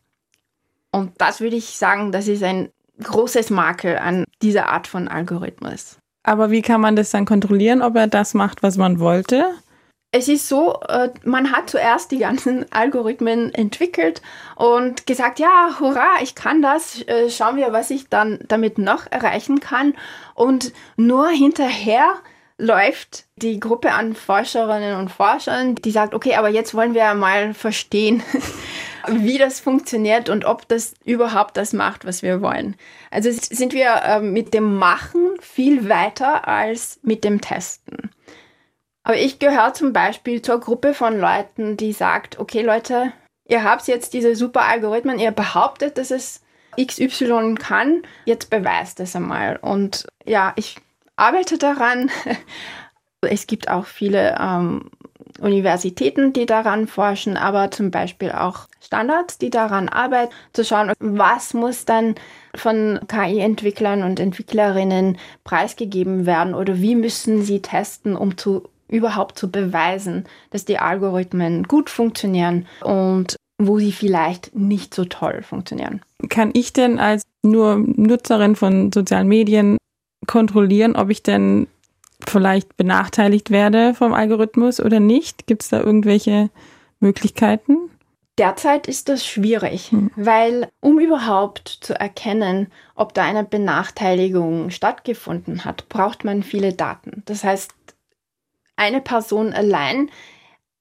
Und 0.93 1.13
das 1.19 1.41
würde 1.41 1.57
ich 1.57 1.77
sagen, 1.77 2.13
das 2.13 2.29
ist 2.29 2.43
ein 2.43 2.71
großes 3.03 3.51
Makel 3.51 3.99
an 3.99 4.25
dieser 4.43 4.69
Art 4.69 4.87
von 4.87 5.09
Algorithmus. 5.09 5.99
Aber 6.23 6.51
wie 6.51 6.63
kann 6.63 6.81
man 6.81 6.97
das 6.97 7.11
dann 7.11 7.27
kontrollieren, 7.27 7.83
ob 7.83 7.97
er 7.97 8.07
das 8.07 8.35
macht, 8.35 8.63
was 8.63 8.77
man 8.77 9.01
wollte? 9.01 9.51
Es 10.13 10.29
ist 10.29 10.49
so, 10.49 10.81
äh, 10.89 11.11
man 11.25 11.51
hat 11.51 11.69
zuerst 11.69 12.13
die 12.13 12.19
ganzen 12.19 12.65
Algorithmen 12.73 13.53
entwickelt 13.53 14.23
und 14.55 15.07
gesagt, 15.07 15.41
ja, 15.41 15.77
hurra, 15.81 16.23
ich 16.23 16.37
kann 16.37 16.63
das, 16.63 17.03
äh, 17.09 17.29
schauen 17.29 17.57
wir, 17.57 17.73
was 17.73 17.91
ich 17.91 18.09
dann 18.09 18.39
damit 18.47 18.79
noch 18.79 19.11
erreichen 19.11 19.59
kann. 19.59 19.95
Und 20.35 20.73
nur 20.97 21.29
hinterher 21.29 22.15
läuft 22.59 23.24
die 23.37 23.59
Gruppe 23.59 23.93
an 23.93 24.15
Forscherinnen 24.15 24.97
und 24.97 25.11
Forschern, 25.11 25.75
die 25.75 25.91
sagt, 25.91 26.15
okay, 26.15 26.37
aber 26.37 26.49
jetzt 26.49 26.75
wollen 26.75 26.95
wir 26.95 27.15
mal 27.15 27.53
verstehen, 27.53 28.23
wie 29.09 29.39
das 29.39 29.61
funktioniert 29.61 30.29
und 30.29 30.45
ob 30.45 30.69
das 30.69 30.95
überhaupt 31.05 31.57
das 31.57 31.73
macht, 31.73 32.05
was 32.05 32.23
wir 32.23 32.41
wollen. 32.41 32.77
Also 33.11 33.31
sind 33.33 33.73
wir 33.73 34.03
äh, 34.05 34.21
mit 34.21 34.55
dem 34.55 34.77
Machen 34.77 35.37
viel 35.41 35.89
weiter 35.89 36.47
als 36.47 37.01
mit 37.03 37.25
dem 37.25 37.41
Testen. 37.41 38.11
Aber 39.03 39.17
ich 39.17 39.39
gehöre 39.39 39.75
zum 39.75 39.93
Beispiel 39.93 40.41
zur 40.41 40.61
Gruppe 40.61 40.95
von 40.95 41.19
Leuten, 41.19 41.77
die 41.77 41.93
sagt, 41.93 42.39
okay 42.39 42.63
Leute, 42.63 43.13
ihr 43.47 43.65
habt 43.65 43.87
jetzt 43.89 44.15
diese 44.15 44.37
super 44.37 44.63
Algorithmen, 44.63 45.19
ihr 45.19 45.33
behauptet, 45.33 45.99
dass 45.99 46.11
es 46.11 46.41
XY 46.81 47.57
kann, 47.57 48.03
jetzt 48.25 48.49
beweist 48.49 49.01
es 49.01 49.15
einmal. 49.15 49.57
Und 49.57 50.07
ja, 50.25 50.53
ich 50.57 50.77
arbeite 51.17 51.59
daran. 51.59 52.11
Es 53.25 53.47
gibt 53.47 53.69
auch 53.69 53.87
viele 53.87 54.37
ähm, 54.41 54.91
Universitäten, 55.41 56.33
die 56.33 56.47
daran 56.47 56.87
forschen, 56.87 57.37
aber 57.37 57.71
zum 57.71 57.91
Beispiel 57.91 58.33
auch 58.33 58.69
Standards, 58.81 59.39
die 59.39 59.51
daran 59.51 59.89
arbeiten, 59.89 60.33
zu 60.53 60.65
schauen, 60.65 60.93
was 61.01 61.55
muss 61.55 61.85
dann 61.85 62.15
von 62.55 63.01
KI-Entwicklern 63.09 64.03
und 64.03 64.21
Entwicklerinnen 64.21 65.19
preisgegeben 65.43 66.27
werden 66.27 66.55
oder 66.55 66.81
wie 66.81 66.95
müssen 66.95 67.43
sie 67.43 67.63
testen, 67.63 68.17
um 68.17 68.37
zu 68.37 68.69
überhaupt 68.89 69.39
zu 69.39 69.51
beweisen, 69.51 70.25
dass 70.51 70.65
die 70.65 70.79
Algorithmen 70.79 71.65
gut 71.65 71.91
funktionieren 71.91 72.67
und 72.83 73.37
wo 73.59 73.79
sie 73.79 73.93
vielleicht 73.93 74.55
nicht 74.55 74.95
so 74.95 75.05
toll 75.05 75.43
funktionieren. 75.43 76.01
Kann 76.29 76.51
ich 76.55 76.73
denn 76.73 76.99
als 76.99 77.23
nur 77.43 77.77
Nutzerin 77.79 78.57
von 78.57 78.93
sozialen 78.93 79.29
Medien 79.29 79.79
kontrollieren, 80.27 80.97
ob 80.97 81.11
ich 81.11 81.23
denn 81.23 81.67
vielleicht 82.31 82.77
benachteiligt 82.77 83.51
werde 83.51 83.95
vom 83.95 84.13
Algorithmus 84.13 84.81
oder 84.81 85.01
nicht? 85.01 85.47
Gibt 85.47 85.63
es 85.63 85.69
da 85.69 85.81
irgendwelche 85.81 86.51
Möglichkeiten? 87.01 87.91
Derzeit 88.37 88.89
ist 88.89 89.09
das 89.09 89.25
schwierig, 89.25 89.93
hm. 89.93 90.11
weil 90.17 90.69
um 90.81 90.99
überhaupt 90.99 91.69
zu 91.69 91.99
erkennen, 91.99 92.73
ob 92.97 93.15
da 93.15 93.23
eine 93.23 93.45
Benachteiligung 93.45 94.71
stattgefunden 94.71 95.65
hat, 95.65 95.89
braucht 95.89 96.25
man 96.25 96.43
viele 96.43 96.73
Daten. 96.73 97.23
Das 97.27 97.45
heißt, 97.45 97.73
eine 98.77 99.01
Person 99.01 99.53
allein 99.53 100.11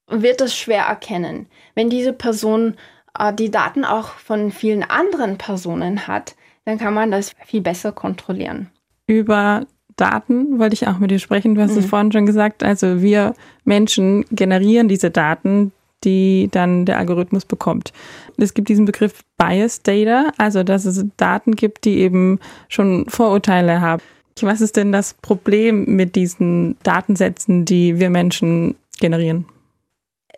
wird 0.08 0.40
das 0.40 0.56
schwer 0.56 0.84
erkennen. 0.84 1.46
Wenn 1.76 1.90
diese 1.90 2.12
Person 2.12 2.76
äh, 3.16 3.32
die 3.32 3.52
Daten 3.52 3.84
auch 3.84 4.08
von 4.08 4.50
vielen 4.50 4.82
anderen 4.82 5.38
Personen 5.38 6.08
hat, 6.08 6.34
dann 6.64 6.78
kann 6.78 6.94
man 6.94 7.12
das 7.12 7.32
viel 7.46 7.60
besser 7.60 7.92
kontrollieren. 7.92 8.70
Über 9.06 9.66
Daten 9.96 10.58
wollte 10.58 10.74
ich 10.74 10.86
auch 10.86 10.98
mit 10.98 11.10
dir 11.10 11.18
sprechen. 11.18 11.54
Du 11.54 11.62
hast 11.62 11.72
mhm. 11.72 11.78
es 11.78 11.86
vorhin 11.86 12.12
schon 12.12 12.26
gesagt. 12.26 12.62
Also 12.62 13.02
wir 13.02 13.34
Menschen 13.64 14.24
generieren 14.30 14.88
diese 14.88 15.10
Daten, 15.10 15.72
die 16.04 16.48
dann 16.50 16.84
der 16.84 16.98
Algorithmus 16.98 17.44
bekommt. 17.44 17.92
Es 18.36 18.54
gibt 18.54 18.68
diesen 18.68 18.84
Begriff 18.84 19.24
Bias 19.36 19.82
Data, 19.82 20.32
also 20.36 20.62
dass 20.62 20.84
es 20.84 21.04
Daten 21.16 21.56
gibt, 21.56 21.84
die 21.84 21.98
eben 21.98 22.38
schon 22.68 23.06
Vorurteile 23.08 23.80
haben. 23.80 24.02
Was 24.40 24.60
ist 24.60 24.76
denn 24.76 24.92
das 24.92 25.14
Problem 25.14 25.84
mit 25.96 26.16
diesen 26.16 26.76
Datensätzen, 26.82 27.64
die 27.64 28.00
wir 28.00 28.10
Menschen 28.10 28.74
generieren? 28.98 29.46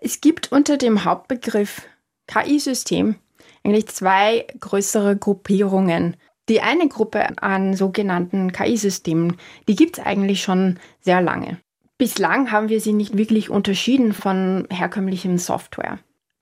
Es 0.00 0.20
gibt 0.20 0.52
unter 0.52 0.76
dem 0.76 1.04
Hauptbegriff 1.04 1.82
KI-System 2.26 3.16
eigentlich 3.64 3.86
zwei 3.88 4.46
größere 4.60 5.16
Gruppierungen. 5.16 6.16
Die 6.48 6.60
eine 6.60 6.88
Gruppe 6.88 7.42
an 7.42 7.74
sogenannten 7.74 8.52
KI-Systemen, 8.52 9.36
die 9.68 9.74
gibt 9.74 9.98
es 9.98 10.04
eigentlich 10.04 10.42
schon 10.42 10.78
sehr 11.00 11.20
lange. 11.20 11.58
Bislang 11.98 12.52
haben 12.52 12.68
wir 12.68 12.80
sie 12.80 12.92
nicht 12.92 13.16
wirklich 13.16 13.50
unterschieden 13.50 14.12
von 14.12 14.66
herkömmlichem 14.70 15.38
Software. 15.38 15.98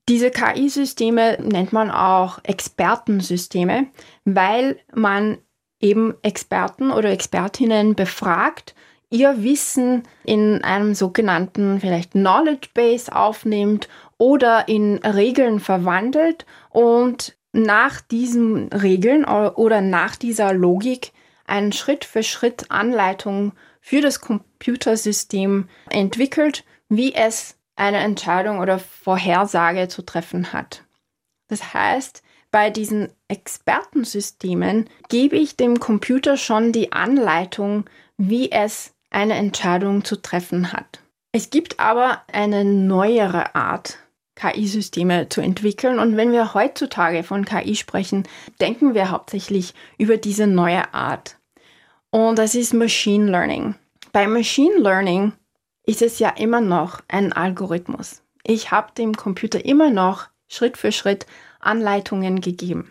Diese 0.08 0.30
KI-Systeme 0.30 1.38
nennt 1.40 1.72
man 1.72 1.90
auch 1.90 2.38
Expertensysteme, 2.42 3.86
weil 4.24 4.78
man 4.94 5.38
eben 5.80 6.14
Experten 6.22 6.90
oder 6.90 7.10
Expertinnen 7.10 7.94
befragt, 7.94 8.74
ihr 9.10 9.42
Wissen 9.42 10.02
in 10.24 10.62
einem 10.64 10.94
sogenannten 10.94 11.80
vielleicht 11.80 12.12
Knowledge 12.12 12.68
Base 12.74 13.14
aufnimmt 13.14 13.88
oder 14.18 14.68
in 14.68 14.96
Regeln 14.98 15.60
verwandelt 15.60 16.44
und 16.70 17.36
nach 17.54 18.00
diesen 18.00 18.68
Regeln 18.72 19.24
oder 19.24 19.80
nach 19.80 20.16
dieser 20.16 20.52
Logik 20.52 21.12
eine 21.46 21.72
Schritt 21.72 22.04
für 22.04 22.22
Schritt 22.22 22.70
Anleitung 22.70 23.52
für 23.80 24.00
das 24.00 24.20
Computersystem 24.20 25.68
entwickelt, 25.90 26.64
wie 26.88 27.14
es 27.14 27.56
eine 27.76 27.98
Entscheidung 27.98 28.58
oder 28.60 28.78
Vorhersage 28.78 29.88
zu 29.88 30.02
treffen 30.02 30.52
hat. 30.52 30.84
Das 31.48 31.74
heißt, 31.74 32.22
bei 32.50 32.70
diesen 32.70 33.08
Expertensystemen 33.28 34.88
gebe 35.08 35.36
ich 35.36 35.56
dem 35.56 35.80
Computer 35.80 36.36
schon 36.36 36.72
die 36.72 36.92
Anleitung, 36.92 37.84
wie 38.16 38.50
es 38.50 38.94
eine 39.10 39.34
Entscheidung 39.34 40.04
zu 40.04 40.16
treffen 40.16 40.72
hat. 40.72 41.00
Es 41.32 41.50
gibt 41.50 41.80
aber 41.80 42.22
eine 42.32 42.64
neuere 42.64 43.54
Art 43.54 43.98
KI-Systeme 44.44 45.28
zu 45.28 45.40
entwickeln. 45.40 45.98
Und 45.98 46.16
wenn 46.16 46.32
wir 46.32 46.54
heutzutage 46.54 47.22
von 47.22 47.44
KI 47.44 47.76
sprechen, 47.76 48.24
denken 48.60 48.94
wir 48.94 49.10
hauptsächlich 49.10 49.74
über 49.98 50.16
diese 50.16 50.46
neue 50.46 50.92
Art. 50.92 51.36
Und 52.10 52.38
das 52.38 52.54
ist 52.54 52.74
Machine 52.74 53.30
Learning. 53.30 53.74
Bei 54.12 54.26
Machine 54.26 54.76
Learning 54.78 55.32
ist 55.86 56.02
es 56.02 56.18
ja 56.18 56.30
immer 56.30 56.60
noch 56.60 57.00
ein 57.08 57.32
Algorithmus. 57.32 58.22
Ich 58.44 58.70
habe 58.70 58.92
dem 58.96 59.16
Computer 59.16 59.64
immer 59.64 59.90
noch 59.90 60.28
Schritt 60.48 60.76
für 60.76 60.92
Schritt 60.92 61.26
Anleitungen 61.60 62.40
gegeben. 62.40 62.90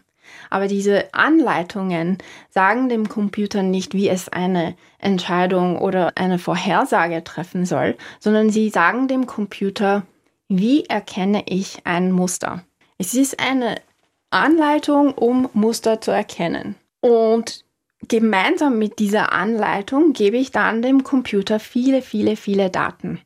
Aber 0.49 0.67
diese 0.67 1.13
Anleitungen 1.13 2.17
sagen 2.49 2.89
dem 2.89 3.07
Computer 3.07 3.61
nicht, 3.61 3.93
wie 3.93 4.09
es 4.09 4.29
eine 4.29 4.75
Entscheidung 4.97 5.77
oder 5.77 6.13
eine 6.15 6.39
Vorhersage 6.39 7.23
treffen 7.23 7.65
soll, 7.65 7.95
sondern 8.19 8.49
sie 8.49 8.69
sagen 8.69 9.07
dem 9.07 9.27
Computer, 9.27 10.03
wie 10.49 10.85
erkenne 10.85 11.43
ich 11.47 11.85
ein 11.85 12.11
Muster? 12.11 12.63
Es 12.97 13.13
ist 13.13 13.39
eine 13.39 13.81
Anleitung, 14.29 15.13
um 15.13 15.49
Muster 15.53 16.01
zu 16.01 16.11
erkennen. 16.11 16.75
Und 17.01 17.65
gemeinsam 18.07 18.77
mit 18.77 18.99
dieser 18.99 19.31
Anleitung 19.31 20.13
gebe 20.13 20.37
ich 20.37 20.51
dann 20.51 20.81
dem 20.81 21.03
Computer 21.03 21.59
viele, 21.59 22.01
viele, 22.01 22.35
viele 22.35 22.69
Daten, 22.69 23.21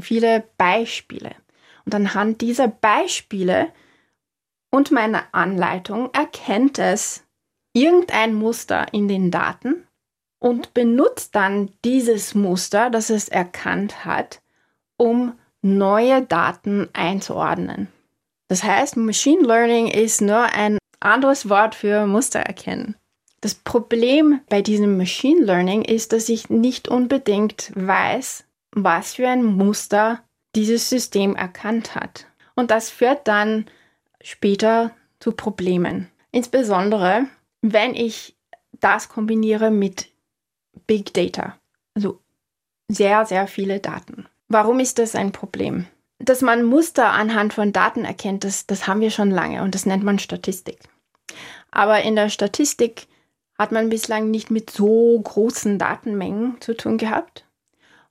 viele 0.00 0.44
Beispiele. 0.56 1.34
Und 1.84 1.94
anhand 1.94 2.40
dieser 2.40 2.68
Beispiele 2.68 3.68
und 4.70 4.90
meiner 4.90 5.24
Anleitung 5.32 6.10
erkennt 6.12 6.78
es 6.78 7.24
irgendein 7.72 8.34
Muster 8.34 8.86
in 8.92 9.08
den 9.08 9.30
Daten 9.30 9.86
und 10.38 10.74
benutzt 10.74 11.34
dann 11.34 11.70
dieses 11.84 12.34
Muster, 12.34 12.90
das 12.90 13.10
es 13.10 13.28
erkannt 13.28 14.04
hat, 14.04 14.42
um 14.96 15.34
neue 15.62 16.22
Daten 16.22 16.88
einzuordnen. 16.92 17.88
Das 18.48 18.64
heißt, 18.64 18.96
Machine 18.96 19.46
Learning 19.46 19.86
ist 19.86 20.20
nur 20.20 20.42
ein 20.42 20.78
anderes 20.98 21.48
Wort 21.48 21.74
für 21.74 22.06
Muster 22.06 22.40
erkennen. 22.40 22.96
Das 23.40 23.54
Problem 23.54 24.40
bei 24.48 24.60
diesem 24.60 24.96
Machine 24.96 25.42
Learning 25.44 25.82
ist, 25.82 26.12
dass 26.12 26.28
ich 26.28 26.50
nicht 26.50 26.88
unbedingt 26.88 27.72
weiß, 27.74 28.44
was 28.72 29.14
für 29.14 29.28
ein 29.28 29.44
Muster 29.44 30.22
dieses 30.54 30.90
System 30.90 31.36
erkannt 31.36 31.94
hat. 31.94 32.26
Und 32.54 32.70
das 32.70 32.90
führt 32.90 33.26
dann 33.28 33.66
später 34.20 34.90
zu 35.20 35.32
Problemen. 35.32 36.10
Insbesondere, 36.32 37.26
wenn 37.62 37.94
ich 37.94 38.36
das 38.72 39.08
kombiniere 39.08 39.70
mit 39.70 40.10
Big 40.86 41.14
Data, 41.14 41.58
also 41.94 42.20
sehr, 42.88 43.24
sehr 43.26 43.46
viele 43.46 43.80
Daten. 43.80 44.26
Warum 44.50 44.80
ist 44.80 44.98
das 44.98 45.14
ein 45.14 45.30
Problem? 45.30 45.86
Dass 46.18 46.42
man 46.42 46.64
Muster 46.64 47.12
anhand 47.12 47.54
von 47.54 47.72
Daten 47.72 48.04
erkennt, 48.04 48.42
das, 48.42 48.66
das 48.66 48.88
haben 48.88 49.00
wir 49.00 49.12
schon 49.12 49.30
lange 49.30 49.62
und 49.62 49.76
das 49.76 49.86
nennt 49.86 50.02
man 50.02 50.18
Statistik. 50.18 50.80
Aber 51.70 52.02
in 52.02 52.16
der 52.16 52.28
Statistik 52.30 53.06
hat 53.56 53.70
man 53.70 53.90
bislang 53.90 54.28
nicht 54.30 54.50
mit 54.50 54.68
so 54.68 55.20
großen 55.20 55.78
Datenmengen 55.78 56.60
zu 56.60 56.76
tun 56.76 56.98
gehabt. 56.98 57.46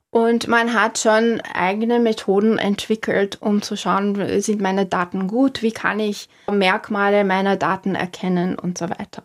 Und 0.08 0.48
man 0.48 0.72
hat 0.72 0.98
schon 0.98 1.42
eigene 1.42 2.00
Methoden 2.00 2.56
entwickelt, 2.56 3.36
um 3.42 3.60
zu 3.60 3.76
schauen, 3.76 4.40
sind 4.40 4.62
meine 4.62 4.86
Daten 4.86 5.28
gut, 5.28 5.60
wie 5.62 5.72
kann 5.72 6.00
ich 6.00 6.30
Merkmale 6.50 7.22
meiner 7.22 7.56
Daten 7.56 7.94
erkennen 7.94 8.58
und 8.58 8.78
so 8.78 8.88
weiter. 8.88 9.22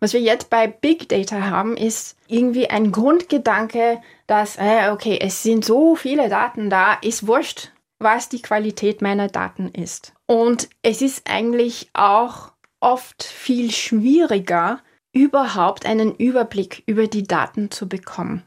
Was 0.00 0.12
wir 0.12 0.20
jetzt 0.20 0.50
bei 0.50 0.66
Big 0.66 1.08
Data 1.08 1.42
haben, 1.42 1.76
ist 1.76 2.16
irgendwie 2.26 2.68
ein 2.68 2.90
Grundgedanke, 2.90 4.02
dass, 4.26 4.56
äh, 4.56 4.90
okay, 4.90 5.18
es 5.20 5.42
sind 5.42 5.64
so 5.64 5.96
viele 5.96 6.28
Daten 6.28 6.70
da, 6.70 6.94
ist 6.94 7.26
wurscht, 7.26 7.72
was 7.98 8.28
die 8.28 8.42
Qualität 8.42 9.02
meiner 9.02 9.28
Daten 9.28 9.68
ist. 9.68 10.12
Und 10.26 10.68
es 10.82 11.02
ist 11.02 11.30
eigentlich 11.30 11.88
auch 11.94 12.52
oft 12.80 13.22
viel 13.22 13.70
schwieriger, 13.70 14.80
überhaupt 15.12 15.86
einen 15.86 16.14
Überblick 16.14 16.82
über 16.86 17.06
die 17.06 17.22
Daten 17.22 17.70
zu 17.70 17.88
bekommen. 17.88 18.42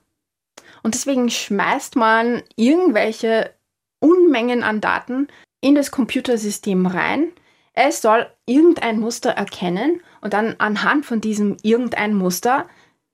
Und 0.84 0.94
deswegen 0.94 1.30
schmeißt 1.30 1.96
man 1.96 2.44
irgendwelche 2.56 3.54
Unmengen 4.00 4.64
an 4.64 4.82
Daten 4.82 5.28
in 5.62 5.76
das 5.76 5.92
Computersystem 5.92 6.86
rein. 6.86 7.32
Es 7.74 8.02
soll 8.02 8.30
irgendein 8.46 9.00
Muster 9.00 9.32
erkennen 9.32 10.02
und 10.22 10.34
dann 10.34 10.56
anhand 10.60 11.06
von 11.06 11.22
diesem 11.22 11.58
irgendein 11.64 12.14
Muster 12.14 12.68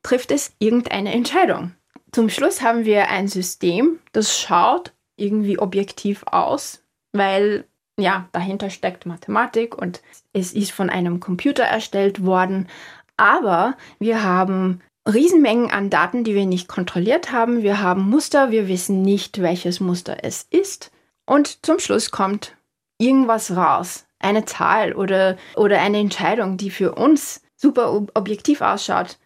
trifft 0.03 0.31
es 0.31 0.53
irgendeine 0.59 1.13
Entscheidung. 1.13 1.73
Zum 2.15 2.29
Schluss 2.29 2.61
haben 2.61 2.85
wir 2.85 3.09
ein 3.09 3.27
System, 3.27 3.99
das 4.13 4.39
schaut 4.39 4.93
irgendwie 5.17 5.59
objektiv 5.59 6.23
aus, 6.27 6.81
weil 7.11 7.65
ja, 7.99 8.29
dahinter 8.31 8.69
steckt 8.69 9.05
Mathematik 9.05 9.77
und 9.77 10.01
es 10.31 10.53
ist 10.53 10.71
von 10.71 10.89
einem 10.89 11.19
Computer 11.19 11.63
erstellt 11.63 12.25
worden. 12.25 12.69
Aber 13.17 13.75
wir 13.99 14.23
haben 14.23 14.79
Riesenmengen 15.05 15.71
an 15.71 15.89
Daten, 15.89 16.23
die 16.23 16.35
wir 16.35 16.45
nicht 16.45 16.69
kontrolliert 16.69 17.33
haben. 17.33 17.63
Wir 17.63 17.81
haben 17.81 18.09
Muster, 18.09 18.49
wir 18.49 18.69
wissen 18.69 19.01
nicht, 19.01 19.41
welches 19.41 19.81
Muster 19.81 20.19
es 20.23 20.47
ist. 20.49 20.93
Und 21.25 21.65
zum 21.65 21.79
Schluss 21.79 22.11
kommt 22.11 22.55
irgendwas 22.97 23.57
raus. 23.57 24.05
Eine 24.19 24.45
Zahl 24.45 24.93
oder, 24.93 25.35
oder 25.57 25.81
eine 25.81 25.97
Entscheidung, 25.97 26.55
die 26.55 26.69
für 26.69 26.95
uns 26.95 27.41
super 27.57 27.93
objektiv 28.13 28.61
ausschaut, 28.61 29.19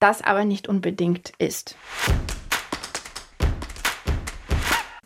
das 0.00 0.22
aber 0.22 0.44
nicht 0.44 0.68
unbedingt 0.68 1.32
ist. 1.38 1.76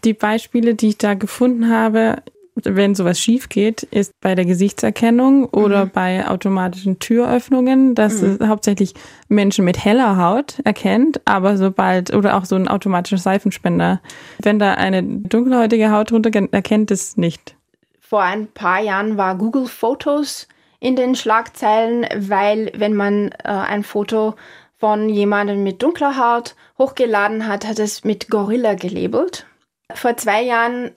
Die 0.07 0.15
Beispiele, 0.15 0.77
die 0.77 0.91
ich 0.91 0.99
da 0.99 1.15
gefunden 1.15 1.69
habe, 1.69 2.23
wenn 2.55 2.95
sowas 2.95 3.19
schief 3.19 3.49
geht, 3.49 3.83
ist 3.83 4.13
bei 4.21 4.37
der 4.37 4.45
Gesichtserkennung 4.45 5.47
oder 5.47 5.87
mhm. 5.87 5.91
bei 5.91 6.29
automatischen 6.29 7.01
Türöffnungen, 7.01 7.97
dass 7.97 8.23
mhm. 8.23 8.39
es 8.41 8.49
hauptsächlich 8.49 8.95
Menschen 9.29 9.65
mit 9.65 9.85
heller 9.85 10.17
Haut 10.17 10.61
erkennt, 10.63 11.21
aber 11.25 11.57
sobald, 11.57 12.15
oder 12.15 12.37
auch 12.37 12.45
so 12.45 12.55
ein 12.55 12.69
automatischer 12.69 13.19
Seifenspender, 13.19 14.01
wenn 14.39 14.61
da 14.61 14.75
eine 14.75 15.03
dunkelhäutige 15.03 15.91
Haut 15.91 16.13
drunter 16.13 16.31
erkennt 16.53 16.93
es 16.93 17.17
nicht. 17.17 17.57
Vor 18.01 18.23
ein 18.23 18.47
paar 18.47 18.81
Jahren 18.81 19.17
war 19.17 19.37
Google 19.37 19.67
Fotos 19.67 20.47
in 20.79 20.95
den 20.95 21.17
Schlagzeilen, 21.17 22.07
weil 22.15 22.71
wenn 22.77 22.95
man 22.95 23.33
äh, 23.43 23.49
ein 23.49 23.83
Foto 23.83 24.37
von 24.79 25.09
jemandem 25.09 25.65
mit 25.65 25.83
dunkler 25.83 26.17
Haut 26.17 26.55
hochgeladen 26.79 27.49
hat, 27.49 27.67
hat 27.67 27.81
es 27.81 28.05
mit 28.05 28.31
Gorilla 28.31 28.75
gelabelt. 28.75 29.47
Vor 29.95 30.17
zwei 30.17 30.43
Jahren 30.43 30.95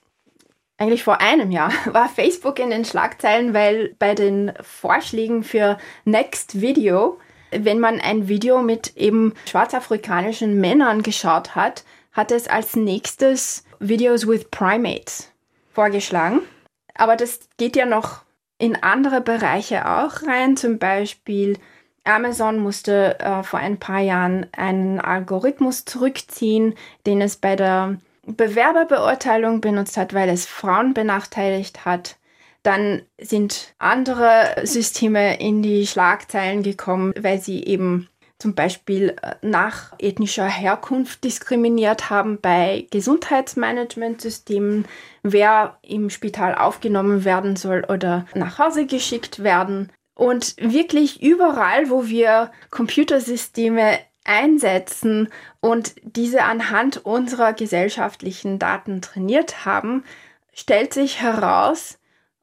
eigentlich 0.80 1.04
vor 1.04 1.22
einem 1.22 1.52
Jahr, 1.52 1.72
war 1.86 2.10
Facebook 2.10 2.58
in 2.58 2.72
den 2.72 2.86
Schlagzeilen, 2.86 3.54
weil 3.54 3.96
bei 4.00 4.16
den 4.16 4.54
Vorschlägen 4.62 5.44
für 5.44 5.78
Next 6.06 6.62
Video, 6.62 7.20
wenn 7.52 7.80
man 7.80 8.00
ein 8.00 8.28
Video 8.28 8.62
mit 8.62 8.96
eben 8.96 9.34
schwarzafrikanischen 9.46 10.60
Männern 10.60 11.04
geschaut 11.04 11.56
hat, 11.56 11.84
hat 12.14 12.32
es 12.32 12.48
als 12.48 12.76
nächstes 12.76 13.66
Videos 13.80 14.28
with 14.28 14.50
Primates 14.50 15.32
vorgeschlagen. 15.72 16.42
Aber 16.96 17.16
das 17.16 17.42
geht 17.58 17.76
ja 17.76 17.86
noch 17.86 18.24
in 18.58 18.76
andere 18.76 19.22
Bereiche 19.22 19.88
auch 19.88 20.24
rein. 20.24 20.58
Zum 20.58 20.80
Beispiel 20.80 21.58
Amazon 22.04 22.60
musste 22.60 23.20
äh, 23.20 23.44
vor 23.44 23.60
ein 23.60 23.80
paar 23.80 24.00
Jahren 24.00 24.48
einen 24.52 25.00
Algorithmus 25.00 25.86
zurückziehen, 25.86 26.76
den 27.06 27.22
es 27.22 27.38
bei 27.38 27.56
der 27.56 27.98
Bewerberbeurteilung 28.36 29.62
benutzt 29.62 29.98
hat, 29.98 30.14
weil 30.14 30.30
es 30.30 30.46
Frauen 30.46 30.94
benachteiligt 30.94 31.86
hat. 31.86 32.18
Dann 32.64 33.04
sind 33.20 33.74
andere 33.78 34.56
Systeme 34.64 35.40
in 35.40 35.62
die 35.62 35.88
Schlagzeilen 35.88 36.62
gekommen, 36.62 37.14
weil 37.18 37.40
sie 37.40 37.64
eben 37.64 38.10
zum 38.40 38.56
Beispiel 38.56 39.16
äh, 39.22 39.36
nach 39.42 39.94
ethnischer 40.00 40.48
Herkunft 40.48 41.24
diskriminiert 41.24 42.10
haben 42.10 42.40
bei 42.42 42.88
Gesundheitsmanagementsystemen, 42.90 44.86
wer 45.24 45.78
im 45.82 46.10
Spital 46.10 46.56
aufgenommen 46.56 47.26
werden 47.26 47.58
soll 47.58 47.86
oder 47.88 48.26
nach 48.34 48.58
Hause 48.58 48.86
geschickt 48.86 49.44
werden. 49.44 49.92
Und 50.16 50.56
wirklich 50.58 51.22
überall, 51.22 51.90
wo 51.90 52.08
wir 52.08 52.52
Computersysteme 52.72 54.00
einsetzen 54.30 55.28
und 55.60 55.96
diese 56.04 56.44
anhand 56.44 57.04
unserer 57.04 57.52
gesellschaftlichen 57.52 58.60
Daten 58.60 59.02
trainiert 59.02 59.66
haben, 59.66 60.06
stellt 60.54 60.94
sich 60.94 61.20
heraus, 61.20 61.98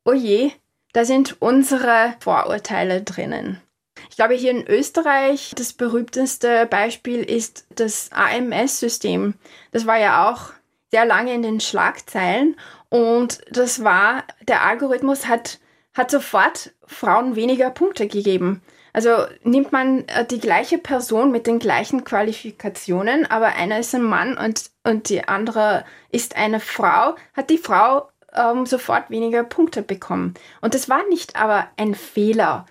oh 0.05 0.13
je, 0.13 0.51
da 0.93 1.05
sind 1.05 1.37
unsere 1.41 2.15
Vorurteile 2.21 3.03
drinnen. 3.03 3.63
Ich 4.11 4.17
glaube, 4.17 4.35
hier 4.35 4.51
in 4.51 4.67
Österreich 4.67 5.53
das 5.57 5.73
berühmteste 5.73 6.67
Beispiel 6.67 7.23
ist 7.23 7.67
das 7.75 8.11
AMS-System. 8.13 9.35
Das 9.71 9.87
war 9.87 9.99
ja 9.99 10.29
auch 10.29 10.53
sehr 10.91 11.05
lange 11.05 11.35
in 11.35 11.43
den 11.43 11.61
Schlagzeilen 11.61 12.57
und 12.89 13.41
das 13.51 13.85
war, 13.85 14.25
der 14.49 14.63
Algorithmus 14.63 15.29
hat, 15.29 15.61
hat 15.95 16.11
sofort 16.11 16.73
Frauen 16.85 17.37
weniger 17.37 17.71
Punkte 17.71 18.09
gegeben. 18.09 18.63
Also 18.97 19.27
nimmt 19.43 19.73
man 19.73 20.09
äh, 20.09 20.25
die 20.25 20.41
gleiche 20.41 20.79
Person 20.79 21.31
mit 21.31 21.47
den 21.47 21.59
gleichen 21.59 22.03
Qualifikationen, 22.05 23.31
aber 23.31 23.49
einer 23.49 23.79
ist 23.79 23.95
ein 23.95 24.03
Mann 24.03 24.39
und, 24.39 24.71
und 24.85 25.11
die 25.11 25.29
andere 25.29 25.85
ist 26.13 26.35
eine 26.35 26.61
Frau, 26.61 27.15
hat 27.35 27.51
die 27.51 27.59
Frau 27.59 28.09
ähm, 28.33 28.65
sofort 28.65 29.11
weniger 29.11 29.45
Punkte 29.45 29.83
bekommen. 29.83 30.33
Und 30.63 30.73
das 30.73 30.89
war 30.89 31.07
nicht 31.11 31.37
aber 31.37 31.69
ein 31.77 31.95
Fehler 31.95 32.65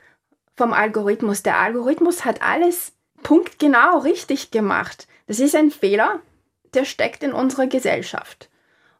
vom 0.55 0.73
Algorithmus. 0.73 1.43
Der 1.43 1.59
Algorithmus 1.59 2.25
hat 2.25 2.41
alles 2.41 2.93
punktgenau 3.21 3.99
richtig 3.99 4.49
gemacht. 4.49 5.07
Das 5.27 5.39
ist 5.39 5.55
ein 5.55 5.69
Fehler, 5.69 6.21
der 6.73 6.85
steckt 6.85 7.21
in 7.21 7.33
unserer 7.33 7.67
Gesellschaft. 7.67 8.49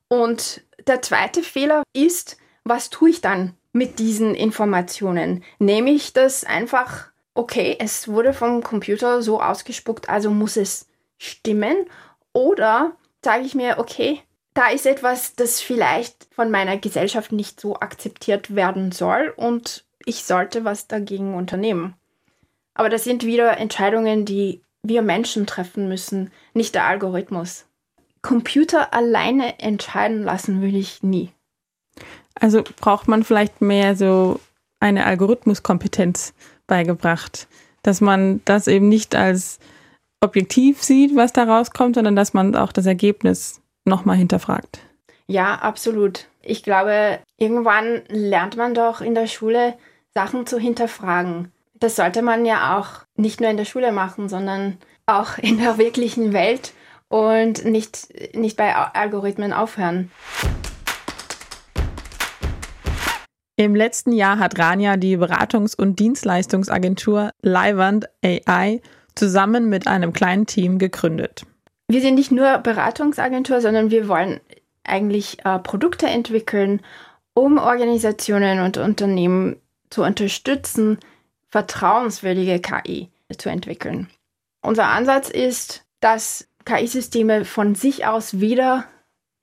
Und 0.10 0.62
der 0.86 1.02
zweite 1.02 1.42
Fehler 1.42 1.82
ist, 1.92 2.38
was 2.64 2.92
tue 2.92 3.10
ich 3.10 3.22
dann 3.22 3.56
mit 3.74 3.98
diesen 3.98 4.36
Informationen? 4.36 5.44
Nehme 5.58 5.90
ich 5.90 6.14
das 6.14 6.44
einfach 6.44 7.15
okay, 7.36 7.76
es 7.80 8.08
wurde 8.08 8.34
vom 8.34 8.64
Computer 8.64 9.22
so 9.22 9.40
ausgespuckt, 9.42 10.10
also 10.10 10.32
muss 10.32 10.58
es 10.58 10.88
stimmen. 11.18 11.86
Oder 12.34 12.94
sage 13.24 13.44
ich 13.44 13.54
mir, 13.54 13.78
okay, 13.78 14.22
da 14.56 14.70
ist 14.70 14.86
etwas, 14.86 15.36
das 15.36 15.62
vielleicht 15.62 16.28
von 16.34 16.50
meiner 16.50 16.78
Gesellschaft 16.78 17.32
nicht 17.32 17.60
so 17.60 17.76
akzeptiert 17.76 18.56
werden 18.56 18.92
soll 18.92 19.34
und 19.36 19.86
ich 20.06 20.24
sollte 20.24 20.64
was 20.64 20.88
dagegen 20.88 21.36
unternehmen. 21.36 21.94
Aber 22.74 22.90
das 22.90 23.04
sind 23.04 23.26
wieder 23.26 23.58
Entscheidungen, 23.58 24.26
die 24.26 24.62
wir 24.84 25.02
Menschen 25.02 25.46
treffen 25.46 25.88
müssen, 25.88 26.32
nicht 26.54 26.76
der 26.76 26.86
Algorithmus. 26.86 27.66
Computer 28.22 28.94
alleine 28.94 29.60
entscheiden 29.60 30.24
lassen 30.24 30.62
will 30.62 30.76
ich 30.76 31.04
nie. 31.04 31.32
Also 32.40 32.64
braucht 32.80 33.08
man 33.08 33.24
vielleicht 33.24 33.62
mehr 33.62 33.96
so 33.96 34.40
eine 34.80 35.06
Algorithmuskompetenz 35.06 36.34
beigebracht, 36.68 37.48
dass 37.84 38.02
man 38.02 38.42
das 38.46 38.68
eben 38.68 38.90
nicht 38.90 39.16
als 39.16 39.60
objektiv 40.22 40.84
sieht, 40.84 41.16
was 41.16 41.34
da 41.34 41.44
rauskommt, 41.44 41.96
sondern 41.96 42.16
dass 42.16 42.34
man 42.34 42.56
auch 42.56 42.72
das 42.72 42.86
Ergebnis 42.86 43.62
nochmal 43.86 44.18
hinterfragt. 44.18 44.80
Ja, 45.28 45.56
absolut. 45.56 46.28
Ich 46.42 46.64
glaube, 46.64 47.20
irgendwann 47.38 48.02
lernt 48.08 48.58
man 48.58 48.74
doch 48.74 49.02
in 49.02 49.16
der 49.16 49.28
Schule 49.28 49.76
Sachen 50.14 50.46
zu 50.46 50.60
hinterfragen. 50.60 51.52
Das 51.74 51.96
sollte 51.96 52.22
man 52.22 52.46
ja 52.46 52.78
auch 52.78 53.06
nicht 53.16 53.42
nur 53.42 53.50
in 53.50 53.58
der 53.58 53.66
Schule 53.66 53.92
machen, 53.92 54.30
sondern 54.30 54.78
auch 55.06 55.38
in 55.38 55.58
der 55.58 55.78
wirklichen 55.78 56.34
Welt 56.34 56.74
und 57.08 57.66
nicht, 57.66 58.36
nicht 58.36 58.58
bei 58.58 58.76
Algorithmen 58.76 59.54
aufhören. 59.54 60.12
Im 63.58 63.74
letzten 63.74 64.12
Jahr 64.12 64.38
hat 64.38 64.60
Rania 64.60 64.98
die 64.98 65.18
Beratungs- 65.18 65.76
und 65.76 66.00
Dienstleistungsagentur 66.00 67.32
Livand 67.42 68.10
AI 68.24 68.82
zusammen 69.16 69.70
mit 69.70 69.88
einem 69.88 70.12
kleinen 70.12 70.46
Team 70.46 70.78
gegründet. 70.78 71.46
Wir 71.88 72.02
sind 72.02 72.16
nicht 72.16 72.32
nur 72.32 72.58
Beratungsagentur, 72.58 73.62
sondern 73.62 73.92
wir 73.92 74.10
wollen 74.10 74.42
eigentlich 74.84 75.46
äh, 75.46 75.58
Produkte 75.60 76.08
entwickeln, 76.08 76.82
um 77.34 77.58
Organisationen 77.58 78.60
und 78.60 78.78
Unternehmen 78.78 79.56
zu 79.90 80.04
unterstützen, 80.04 81.00
vertrauenswürdige 81.48 82.60
KI 82.60 83.10
zu 83.38 83.50
entwickeln. 83.50 84.10
Unser 84.62 84.88
Ansatz 84.88 85.30
ist, 85.30 85.86
dass 86.02 86.50
KI-Systeme 86.66 87.46
von 87.46 87.76
sich 87.76 88.06
aus 88.06 88.42
weder 88.42 88.86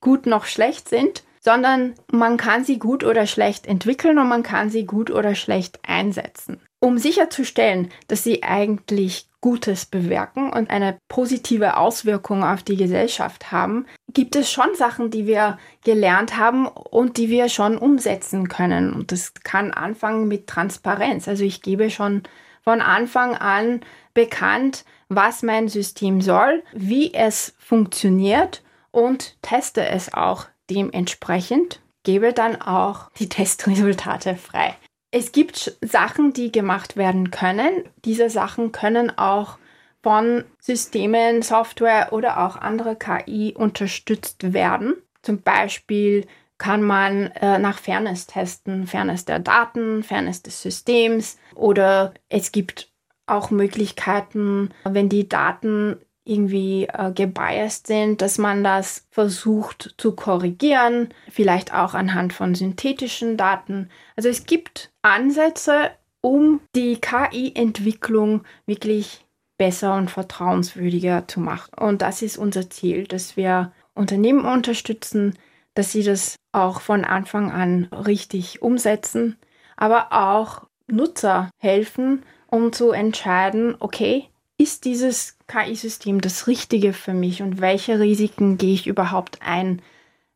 gut 0.01 0.27
noch 0.27 0.45
schlecht 0.45 0.89
sind, 0.89 1.23
sondern 1.45 1.95
man 2.11 2.37
kann 2.37 2.65
sie 2.65 2.79
gut 2.79 3.05
oder 3.05 3.27
schlecht 3.27 3.67
entwickeln 3.67 4.19
und 4.19 4.29
man 4.29 4.43
kann 4.43 4.71
sie 4.71 4.87
gut 4.87 5.11
oder 5.11 5.35
schlecht 5.35 5.81
einsetzen. 5.87 6.61
Um 6.79 6.99
sicherzustellen, 6.99 7.91
dass 8.09 8.25
sie 8.25 8.43
eigentlich 8.43 9.29
Gutes 9.41 9.87
bewirken 9.87 10.53
und 10.53 10.71
eine 10.71 10.97
positive 11.09 11.77
Auswirkung 11.77 12.45
auf 12.45 12.63
die 12.63 12.77
Gesellschaft 12.77 13.51
haben, 13.51 13.87
gibt 14.15 14.37
es 14.37 14.53
schon 14.53 14.73
Sachen, 14.77 15.11
die 15.11 15.27
wir 15.27 15.59
gelernt 15.85 16.37
haben 16.37 16.69
und 16.69 17.17
die 17.17 17.29
wir 17.29 17.49
schon 17.49 17.77
umsetzen 17.77 18.49
können. 18.49 18.93
Und 18.93 19.11
das 19.11 19.35
kann 19.35 19.73
anfangen 19.73 20.29
mit 20.29 20.47
Transparenz. 20.47 21.27
Also 21.27 21.43
ich 21.43 21.61
gebe 21.61 21.91
schon 21.91 22.23
von 22.63 22.81
Anfang 22.81 23.35
an 23.35 23.81
bekannt, 24.15 24.85
was 25.09 25.43
mein 25.43 25.67
System 25.67 26.21
soll, 26.21 26.63
wie 26.73 27.13
es 27.13 27.55
funktioniert 27.59 28.63
und 28.93 29.37
teste 29.43 29.85
es 29.85 30.15
auch 30.15 30.47
dementsprechend, 30.73 31.81
gebe 32.03 32.33
dann 32.33 32.61
auch 32.61 33.11
die 33.19 33.29
Testresultate 33.29 34.37
frei. 34.37 34.77
Es 35.11 35.33
gibt 35.33 35.77
Sachen, 35.83 36.33
die 36.33 36.51
gemacht 36.51 36.97
werden 36.97 37.31
können. 37.31 37.85
Diese 38.05 38.31
Sachen 38.31 38.73
können 38.73 39.17
auch 39.19 39.59
von 40.03 40.45
Systemen, 40.59 41.43
Software 41.43 42.13
oder 42.13 42.45
auch 42.45 42.57
andere 42.57 42.97
KI 42.97 43.55
unterstützt 43.57 44.53
werden. 44.53 44.95
Zum 45.21 45.43
Beispiel 45.43 46.27
kann 46.59 46.83
man 46.83 47.27
äh, 47.41 47.59
nach 47.59 47.79
Fairness 47.79 48.27
testen, 48.27 48.87
Fairness 48.87 49.25
der 49.25 49.39
Daten, 49.39 50.03
Fairness 50.03 50.43
des 50.43 50.63
Systems 50.63 51.39
oder 51.55 52.15
es 52.29 52.53
gibt 52.53 52.91
auch 53.27 53.51
Möglichkeiten, 53.51 54.71
wenn 54.85 55.09
die 55.09 55.29
Daten 55.29 55.99
irgendwie 56.25 56.85
äh, 56.85 57.13
gebiased 57.13 57.87
sind, 57.87 58.23
dass 58.23 58.39
man 58.39 58.63
das 58.63 59.07
versucht 59.11 59.95
zu 59.99 60.15
korrigieren, 60.15 61.09
vielleicht 61.31 61.75
auch 61.75 61.95
anhand 61.95 62.33
von 62.33 62.55
synthetischen 62.55 63.37
Daten. 63.37 63.91
Also 64.17 64.29
es 64.29 64.47
gibt 64.47 64.91
Ansätze, 65.03 65.91
um 66.21 66.61
die 66.77 67.01
KI-Entwicklung 67.01 68.45
wirklich 68.67 69.27
besser 69.59 69.95
und 69.95 70.11
vertrauenswürdiger 70.11 71.27
zu 71.29 71.41
machen. 71.41 71.73
Und 71.79 72.03
das 72.03 72.23
ist 72.23 72.39
unser 72.39 72.71
Ziel, 72.71 73.07
dass 73.07 73.37
wir 73.37 73.73
Unternehmen 73.95 74.45
unterstützen, 74.45 75.39
dass 75.75 75.93
sie 75.93 76.03
das 76.03 76.37
auch 76.53 76.81
von 76.81 77.05
Anfang 77.05 77.51
an 77.51 77.85
richtig 77.85 78.63
umsetzen, 78.63 79.37
aber 79.77 80.13
auch 80.13 80.67
Nutzer 80.87 81.51
helfen, 81.59 82.25
um 82.47 82.73
zu 82.73 82.91
entscheiden, 82.91 83.75
okay, 83.79 84.29
ist 84.63 84.85
dieses 84.85 85.37
KI-System 85.49 86.21
das 86.21 86.47
Richtige 86.47 86.93
für 86.93 87.13
mich 87.13 87.43
und 87.43 87.61
welche 87.61 87.99
Risiken 87.99 88.59
gehe 88.59 88.75
ich 88.75 88.87
überhaupt 88.87 89.39
ein, 89.45 89.83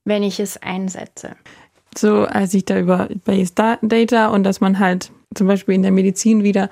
wenn 0.04 0.22
ich 0.22 0.40
es 0.40 0.56
einsetze? 0.56 1.36
So, 1.96 2.24
als 2.24 2.52
ich 2.52 2.64
da 2.64 2.78
über 2.78 3.08
Base 3.24 3.52
Data 3.54 4.28
und 4.28 4.42
dass 4.42 4.60
man 4.60 4.78
halt 4.78 5.12
zum 5.34 5.46
Beispiel 5.46 5.74
in 5.74 5.82
der 5.82 5.92
Medizin 5.92 6.42
wieder 6.42 6.68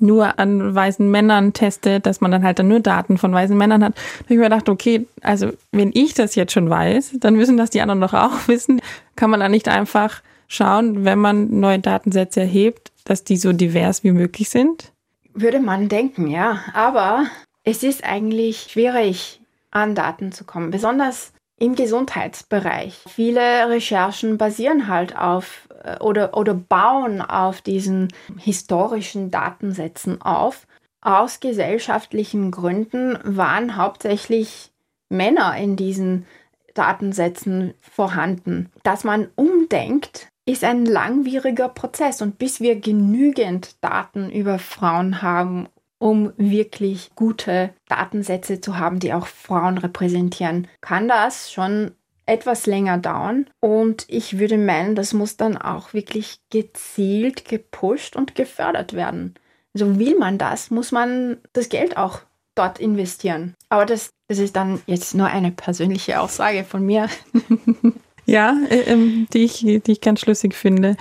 nur 0.00 0.38
an 0.38 0.74
weißen 0.74 1.08
Männern 1.08 1.52
testet, 1.52 2.06
dass 2.06 2.20
man 2.20 2.30
dann 2.30 2.42
halt 2.42 2.58
dann 2.58 2.68
nur 2.68 2.80
Daten 2.80 3.18
von 3.18 3.32
weißen 3.32 3.56
Männern 3.56 3.84
hat, 3.84 3.94
habe 3.94 4.34
ich 4.34 4.36
mir 4.36 4.44
gedacht, 4.44 4.68
okay, 4.68 5.06
also 5.20 5.52
wenn 5.70 5.90
ich 5.94 6.14
das 6.14 6.34
jetzt 6.34 6.52
schon 6.52 6.68
weiß, 6.68 7.16
dann 7.20 7.34
müssen 7.34 7.56
das 7.56 7.70
die 7.70 7.80
anderen 7.80 8.00
doch 8.00 8.14
auch 8.14 8.32
wissen. 8.48 8.80
Kann 9.14 9.30
man 9.30 9.40
da 9.40 9.48
nicht 9.48 9.68
einfach 9.68 10.22
schauen, 10.48 11.04
wenn 11.04 11.18
man 11.18 11.60
neue 11.60 11.78
Datensätze 11.78 12.40
erhebt, 12.40 12.92
dass 13.04 13.24
die 13.24 13.36
so 13.36 13.52
divers 13.52 14.02
wie 14.04 14.12
möglich 14.12 14.48
sind? 14.48 14.93
Würde 15.34 15.60
man 15.60 15.88
denken, 15.88 16.28
ja. 16.28 16.60
Aber 16.72 17.26
es 17.64 17.82
ist 17.82 18.04
eigentlich 18.04 18.68
schwierig, 18.70 19.40
an 19.70 19.94
Daten 19.94 20.32
zu 20.32 20.44
kommen, 20.44 20.70
besonders 20.70 21.32
im 21.58 21.74
Gesundheitsbereich. 21.74 23.00
Viele 23.08 23.68
Recherchen 23.68 24.38
basieren 24.38 24.88
halt 24.88 25.16
auf 25.16 25.68
äh, 25.82 25.98
oder, 25.98 26.36
oder 26.36 26.54
bauen 26.54 27.20
auf 27.20 27.60
diesen 27.60 28.12
historischen 28.38 29.30
Datensätzen 29.30 30.20
auf. 30.22 30.66
Aus 31.00 31.40
gesellschaftlichen 31.40 32.50
Gründen 32.50 33.18
waren 33.24 33.76
hauptsächlich 33.76 34.72
Männer 35.08 35.56
in 35.56 35.76
diesen 35.76 36.26
Datensätzen 36.74 37.74
vorhanden. 37.80 38.70
Dass 38.82 39.04
man 39.04 39.28
umdenkt, 39.36 40.28
ist 40.46 40.64
ein 40.64 40.84
langwieriger 40.84 41.68
Prozess 41.68 42.20
und 42.22 42.38
bis 42.38 42.60
wir 42.60 42.78
genügend 42.78 43.82
Daten 43.82 44.30
über 44.30 44.58
Frauen 44.58 45.22
haben, 45.22 45.68
um 45.98 46.32
wirklich 46.36 47.10
gute 47.14 47.70
Datensätze 47.88 48.60
zu 48.60 48.76
haben, 48.76 48.98
die 49.00 49.14
auch 49.14 49.26
Frauen 49.26 49.78
repräsentieren, 49.78 50.68
kann 50.80 51.08
das 51.08 51.50
schon 51.50 51.92
etwas 52.26 52.66
länger 52.66 52.98
dauern. 52.98 53.46
Und 53.60 54.04
ich 54.08 54.38
würde 54.38 54.58
meinen, 54.58 54.94
das 54.94 55.12
muss 55.12 55.36
dann 55.36 55.56
auch 55.56 55.94
wirklich 55.94 56.40
gezielt 56.50 57.46
gepusht 57.46 58.16
und 58.16 58.34
gefördert 58.34 58.92
werden. 58.92 59.34
So 59.72 59.98
will 59.98 60.18
man 60.18 60.38
das, 60.38 60.70
muss 60.70 60.92
man 60.92 61.38
das 61.52 61.68
Geld 61.68 61.96
auch 61.96 62.20
dort 62.54 62.78
investieren. 62.78 63.54
Aber 63.68 63.86
das, 63.86 64.10
das 64.28 64.38
ist 64.38 64.56
dann 64.56 64.80
jetzt 64.86 65.14
nur 65.14 65.26
eine 65.26 65.50
persönliche 65.50 66.20
Aussage 66.20 66.64
von 66.64 66.84
mir. 66.84 67.08
Ja, 68.26 68.56
äh, 68.70 68.80
ähm, 68.92 69.26
die, 69.32 69.44
ich, 69.44 69.60
die 69.60 69.92
ich 69.92 70.00
ganz 70.00 70.20
schlüssig 70.20 70.54
finde. 70.54 70.96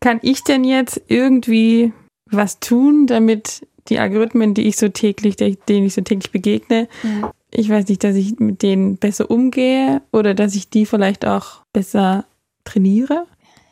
Kann 0.00 0.18
ich 0.22 0.42
denn 0.44 0.64
jetzt 0.64 1.00
irgendwie 1.08 1.92
was 2.26 2.60
tun, 2.60 3.06
damit 3.06 3.66
die 3.88 3.98
Algorithmen, 3.98 4.54
die 4.54 4.66
ich 4.66 4.76
so 4.76 4.88
täglich, 4.88 5.36
denen 5.36 5.86
ich 5.86 5.94
so 5.94 6.00
täglich 6.00 6.30
begegne, 6.30 6.88
ja. 7.02 7.32
ich 7.50 7.68
weiß 7.68 7.88
nicht, 7.88 8.02
dass 8.02 8.16
ich 8.16 8.38
mit 8.38 8.62
denen 8.62 8.96
besser 8.96 9.30
umgehe 9.30 10.02
oder 10.10 10.34
dass 10.34 10.54
ich 10.54 10.70
die 10.70 10.86
vielleicht 10.86 11.26
auch 11.26 11.62
besser 11.72 12.24
trainiere? 12.64 13.26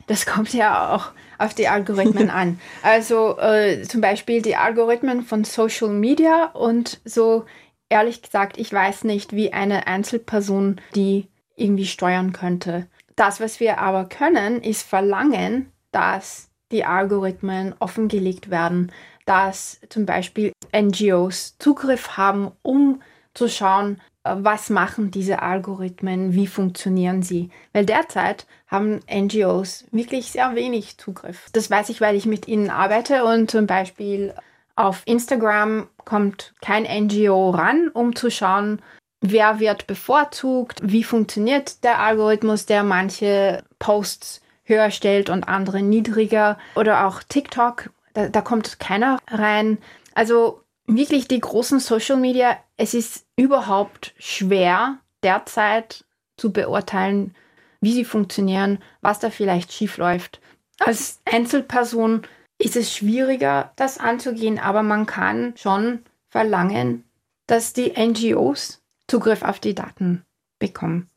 Das 0.07 0.25
kommt 0.25 0.53
ja 0.53 0.95
auch 0.95 1.11
auf 1.39 1.53
die 1.53 1.67
Algorithmen 1.67 2.29
an. 2.29 2.59
Also 2.83 3.37
äh, 3.39 3.81
zum 3.83 4.01
Beispiel 4.01 4.41
die 4.41 4.55
Algorithmen 4.55 5.23
von 5.23 5.43
Social 5.43 5.89
Media 5.89 6.45
und 6.53 6.99
so 7.05 7.45
ehrlich 7.89 8.21
gesagt, 8.21 8.57
ich 8.57 8.71
weiß 8.71 9.03
nicht, 9.03 9.33
wie 9.33 9.53
eine 9.53 9.87
Einzelperson 9.87 10.81
die 10.95 11.27
irgendwie 11.55 11.85
steuern 11.85 12.33
könnte. 12.33 12.87
Das, 13.15 13.39
was 13.39 13.59
wir 13.59 13.79
aber 13.79 14.05
können, 14.05 14.61
ist 14.61 14.83
verlangen, 14.83 15.71
dass 15.91 16.49
die 16.71 16.85
Algorithmen 16.85 17.75
offengelegt 17.79 18.49
werden, 18.49 18.91
dass 19.25 19.79
zum 19.89 20.05
Beispiel 20.05 20.51
NGOs 20.75 21.57
Zugriff 21.59 22.17
haben, 22.17 22.51
um 22.61 23.01
zu 23.33 23.47
schauen, 23.47 24.01
äh, 24.23 24.35
was 24.37 24.69
machen 24.69 25.11
diese 25.11 25.41
Algorithmen, 25.41 26.33
wie 26.33 26.47
funktionieren 26.47 27.21
sie. 27.21 27.49
Weil 27.71 27.85
derzeit 27.85 28.47
haben 28.67 28.99
NGOs 29.11 29.85
wirklich 29.91 30.31
sehr 30.31 30.55
wenig 30.55 30.97
Zugriff. 30.97 31.47
Das 31.53 31.69
weiß 31.69 31.89
ich, 31.89 32.01
weil 32.01 32.15
ich 32.15 32.25
mit 32.25 32.47
ihnen 32.47 32.69
arbeite 32.69 33.23
und 33.25 33.51
zum 33.51 33.67
Beispiel 33.67 34.33
auf 34.75 35.03
Instagram 35.05 35.87
kommt 36.05 36.53
kein 36.61 36.83
NGO 36.83 37.51
ran, 37.51 37.89
um 37.93 38.15
zu 38.15 38.31
schauen, 38.31 38.81
wer 39.23 39.59
wird 39.59 39.87
bevorzugt, 39.87 40.79
wie 40.83 41.03
funktioniert 41.03 41.83
der 41.83 41.99
Algorithmus, 41.99 42.65
der 42.65 42.83
manche 42.83 43.63
Posts 43.79 44.41
höher 44.65 44.91
stellt 44.91 45.29
und 45.29 45.47
andere 45.47 45.81
niedriger. 45.81 46.59
Oder 46.75 47.07
auch 47.07 47.23
TikTok, 47.23 47.89
da, 48.13 48.27
da 48.27 48.41
kommt 48.41 48.79
keiner 48.79 49.19
rein. 49.29 49.77
Also 50.13 50.61
wirklich 50.85 51.27
die 51.27 51.39
großen 51.39 51.79
Social 51.79 52.17
Media, 52.17 52.57
es 52.77 52.93
ist 52.93 53.25
überhaupt 53.37 54.13
schwer 54.19 54.99
derzeit 55.23 56.03
zu 56.37 56.51
beurteilen, 56.51 57.33
wie 57.79 57.93
sie 57.93 58.05
funktionieren, 58.05 58.79
was 59.01 59.19
da 59.19 59.29
vielleicht 59.29 59.71
schief 59.71 59.97
läuft. 59.97 60.41
Als 60.79 61.21
Einzelperson 61.25 62.23
ist 62.57 62.75
es 62.75 62.93
schwieriger, 62.93 63.71
das 63.77 63.99
anzugehen, 63.99 64.59
aber 64.59 64.83
man 64.83 65.05
kann 65.05 65.53
schon 65.55 66.03
verlangen, 66.29 67.05
dass 67.47 67.73
die 67.73 67.93
NGOs 67.97 68.82
Zugriff 69.07 69.43
auf 69.43 69.59
die 69.59 69.75
Daten 69.75 70.23
bekommen. 70.59 71.09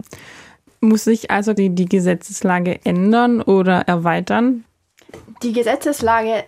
Muss 0.81 1.05
sich 1.05 1.31
also 1.31 1.53
die, 1.53 1.75
die 1.75 1.87
Gesetzeslage 1.87 2.85
ändern 2.85 3.41
oder 3.41 3.83
erweitern? 3.83 4.65
Die 5.43 5.53
Gesetzeslage 5.53 6.45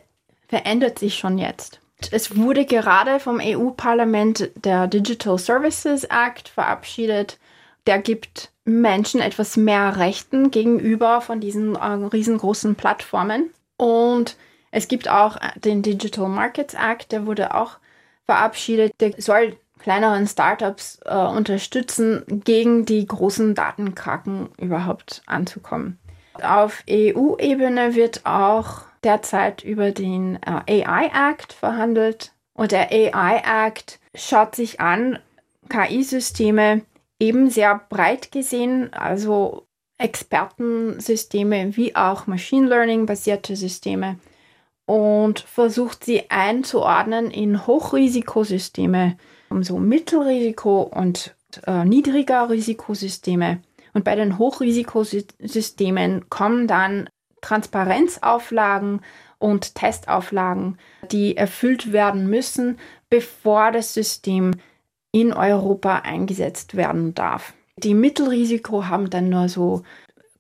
verändert 0.48 0.98
sich 0.98 1.16
schon 1.16 1.38
jetzt. 1.38 1.80
Es 2.10 2.36
wurde 2.36 2.64
gerade 2.64 3.18
vom 3.18 3.40
EU-Parlament 3.42 4.50
der 4.56 4.86
Digital 4.86 5.38
Services 5.38 6.04
Act 6.04 6.48
verabschiedet. 6.48 7.38
Der 7.86 7.98
gibt 7.98 8.52
Menschen 8.64 9.20
etwas 9.20 9.56
mehr 9.56 9.96
Rechten 9.96 10.50
gegenüber 10.50 11.20
von 11.20 11.40
diesen 11.40 11.74
äh, 11.74 11.84
riesengroßen 11.84 12.76
Plattformen. 12.76 13.50
Und 13.76 14.36
es 14.70 14.88
gibt 14.88 15.08
auch 15.08 15.38
den 15.56 15.82
Digital 15.82 16.28
Markets 16.28 16.74
Act, 16.74 17.10
der 17.10 17.26
wurde 17.26 17.54
auch 17.54 17.78
verabschiedet. 18.26 18.92
Der 19.00 19.14
soll 19.20 19.56
kleineren 19.78 20.26
Startups 20.26 21.00
äh, 21.04 21.14
unterstützen, 21.14 22.24
gegen 22.26 22.84
die 22.84 23.06
großen 23.06 23.54
Datenkraken 23.54 24.48
überhaupt 24.58 25.22
anzukommen. 25.26 25.98
Auf 26.42 26.84
EU-Ebene 26.88 27.94
wird 27.94 28.24
auch 28.24 28.82
derzeit 29.02 29.64
über 29.64 29.90
den 29.90 30.38
äh, 30.66 30.84
AI 30.84 31.30
Act 31.30 31.52
verhandelt. 31.52 32.32
Und 32.54 32.72
der 32.72 32.90
AI 32.90 33.66
Act 33.66 34.00
schaut 34.14 34.54
sich 34.54 34.80
an, 34.80 35.18
KI-Systeme 35.68 36.82
eben 37.20 37.50
sehr 37.50 37.80
breit 37.88 38.32
gesehen, 38.32 38.92
also 38.92 39.66
Expertensysteme 39.98 41.76
wie 41.76 41.96
auch 41.96 42.26
Machine 42.26 42.68
Learning-basierte 42.68 43.56
Systeme 43.56 44.18
und 44.88 45.40
versucht 45.40 46.02
sie 46.02 46.30
einzuordnen 46.30 47.30
in 47.30 47.66
Hochrisikosysteme, 47.66 49.18
so 49.60 49.78
Mittelrisiko 49.78 50.80
und 50.80 51.36
äh, 51.66 51.84
niedriger 51.84 52.48
Risikosysteme. 52.48 53.60
Und 53.92 54.04
bei 54.04 54.16
den 54.16 54.38
Hochrisikosystemen 54.38 56.30
kommen 56.30 56.66
dann 56.66 57.10
Transparenzauflagen 57.42 59.02
und 59.36 59.74
Testauflagen, 59.74 60.78
die 61.12 61.36
erfüllt 61.36 61.92
werden 61.92 62.30
müssen, 62.30 62.78
bevor 63.10 63.72
das 63.72 63.92
System 63.92 64.52
in 65.12 65.34
Europa 65.34 65.96
eingesetzt 65.96 66.76
werden 66.76 67.14
darf. 67.14 67.52
Die 67.76 67.92
Mittelrisiko 67.92 68.86
haben 68.86 69.10
dann 69.10 69.28
nur 69.28 69.50
so 69.50 69.82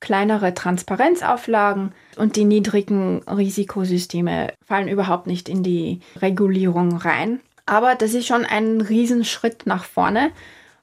kleinere 0.00 0.54
Transparenzauflagen 0.54 1.92
und 2.16 2.36
die 2.36 2.44
niedrigen 2.44 3.22
Risikosysteme 3.24 4.52
fallen 4.64 4.88
überhaupt 4.88 5.26
nicht 5.26 5.48
in 5.48 5.62
die 5.62 6.00
Regulierung 6.20 6.96
rein. 6.96 7.40
Aber 7.66 7.94
das 7.94 8.14
ist 8.14 8.26
schon 8.26 8.44
ein 8.44 8.80
Riesenschritt 8.80 9.66
nach 9.66 9.84
vorne. 9.84 10.30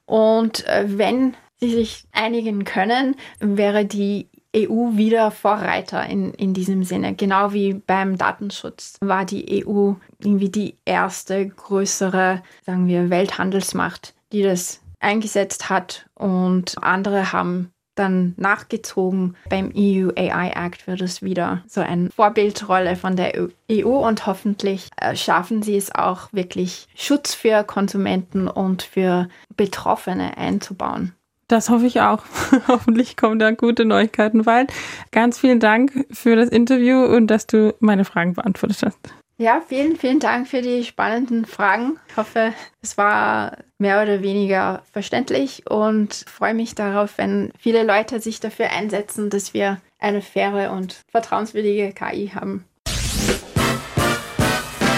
Und 0.04 0.66
äh, 0.66 0.84
wenn 0.86 1.34
sie 1.58 1.70
sich 1.70 2.04
einigen 2.12 2.64
können, 2.64 3.16
wäre 3.40 3.84
die 3.84 4.28
EU 4.56 4.96
wieder 4.96 5.30
Vorreiter 5.30 6.06
in, 6.06 6.32
in 6.34 6.54
diesem 6.54 6.84
Sinne. 6.84 7.14
Genau 7.14 7.52
wie 7.52 7.74
beim 7.74 8.16
Datenschutz 8.16 8.96
war 9.00 9.24
die 9.24 9.66
EU 9.66 9.92
irgendwie 10.18 10.48
die 10.48 10.76
erste 10.84 11.46
größere, 11.46 12.42
sagen 12.64 12.86
wir, 12.86 13.10
Welthandelsmacht, 13.10 14.14
die 14.32 14.42
das 14.42 14.80
eingesetzt 15.00 15.68
hat 15.68 16.08
und 16.14 16.82
andere 16.82 17.32
haben 17.32 17.70
dann 17.96 18.34
nachgezogen. 18.36 19.36
Beim 19.50 19.72
EU 19.76 20.10
AI 20.16 20.50
Act 20.50 20.86
wird 20.86 21.00
es 21.00 21.22
wieder 21.22 21.62
so 21.66 21.80
eine 21.80 22.10
Vorbildrolle 22.10 22.94
von 22.94 23.16
der 23.16 23.48
EU 23.70 24.06
und 24.06 24.26
hoffentlich 24.26 24.88
äh, 24.96 25.16
schaffen 25.16 25.62
sie 25.62 25.76
es 25.76 25.94
auch 25.94 26.32
wirklich 26.32 26.86
Schutz 26.94 27.34
für 27.34 27.64
Konsumenten 27.64 28.46
und 28.46 28.82
für 28.82 29.28
Betroffene 29.56 30.36
einzubauen. 30.36 31.12
Das 31.48 31.70
hoffe 31.70 31.86
ich 31.86 32.00
auch. 32.00 32.24
Hoffentlich 32.68 33.16
kommen 33.16 33.38
da 33.38 33.52
gute 33.52 33.84
Neuigkeiten 33.84 34.42
bald. 34.42 34.72
Ganz 35.12 35.38
vielen 35.38 35.60
Dank 35.60 36.06
für 36.10 36.34
das 36.34 36.48
Interview 36.48 37.04
und 37.04 37.28
dass 37.28 37.46
du 37.46 37.74
meine 37.78 38.04
Fragen 38.04 38.34
beantwortet 38.34 38.82
hast. 38.84 38.98
Ja, 39.38 39.62
vielen, 39.66 39.96
vielen 39.96 40.18
Dank 40.18 40.48
für 40.48 40.62
die 40.62 40.82
spannenden 40.82 41.44
Fragen. 41.44 41.98
Ich 42.08 42.16
hoffe, 42.16 42.54
es 42.80 42.96
war 42.96 43.58
mehr 43.76 44.02
oder 44.02 44.22
weniger 44.22 44.82
verständlich 44.92 45.70
und 45.70 46.24
freue 46.26 46.54
mich 46.54 46.74
darauf, 46.74 47.18
wenn 47.18 47.52
viele 47.58 47.82
Leute 47.82 48.20
sich 48.20 48.40
dafür 48.40 48.70
einsetzen, 48.70 49.28
dass 49.28 49.52
wir 49.52 49.78
eine 49.98 50.22
faire 50.22 50.72
und 50.72 51.02
vertrauenswürdige 51.10 51.92
KI 51.92 52.32
haben. 52.34 52.64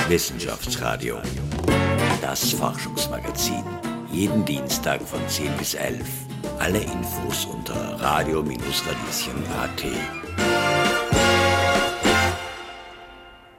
Wissenschaftsradio, 0.09 1.17
das 2.23 2.53
Forschungsmagazin. 2.53 3.65
Jeden 4.13 4.45
Dienstag 4.45 5.03
von 5.03 5.21
10 5.29 5.53
bis 5.59 5.75
11. 5.75 6.01
Alle 6.61 6.79
Infos 6.79 7.45
unter 7.45 8.01
radio-radieschen.at. 8.01 10.28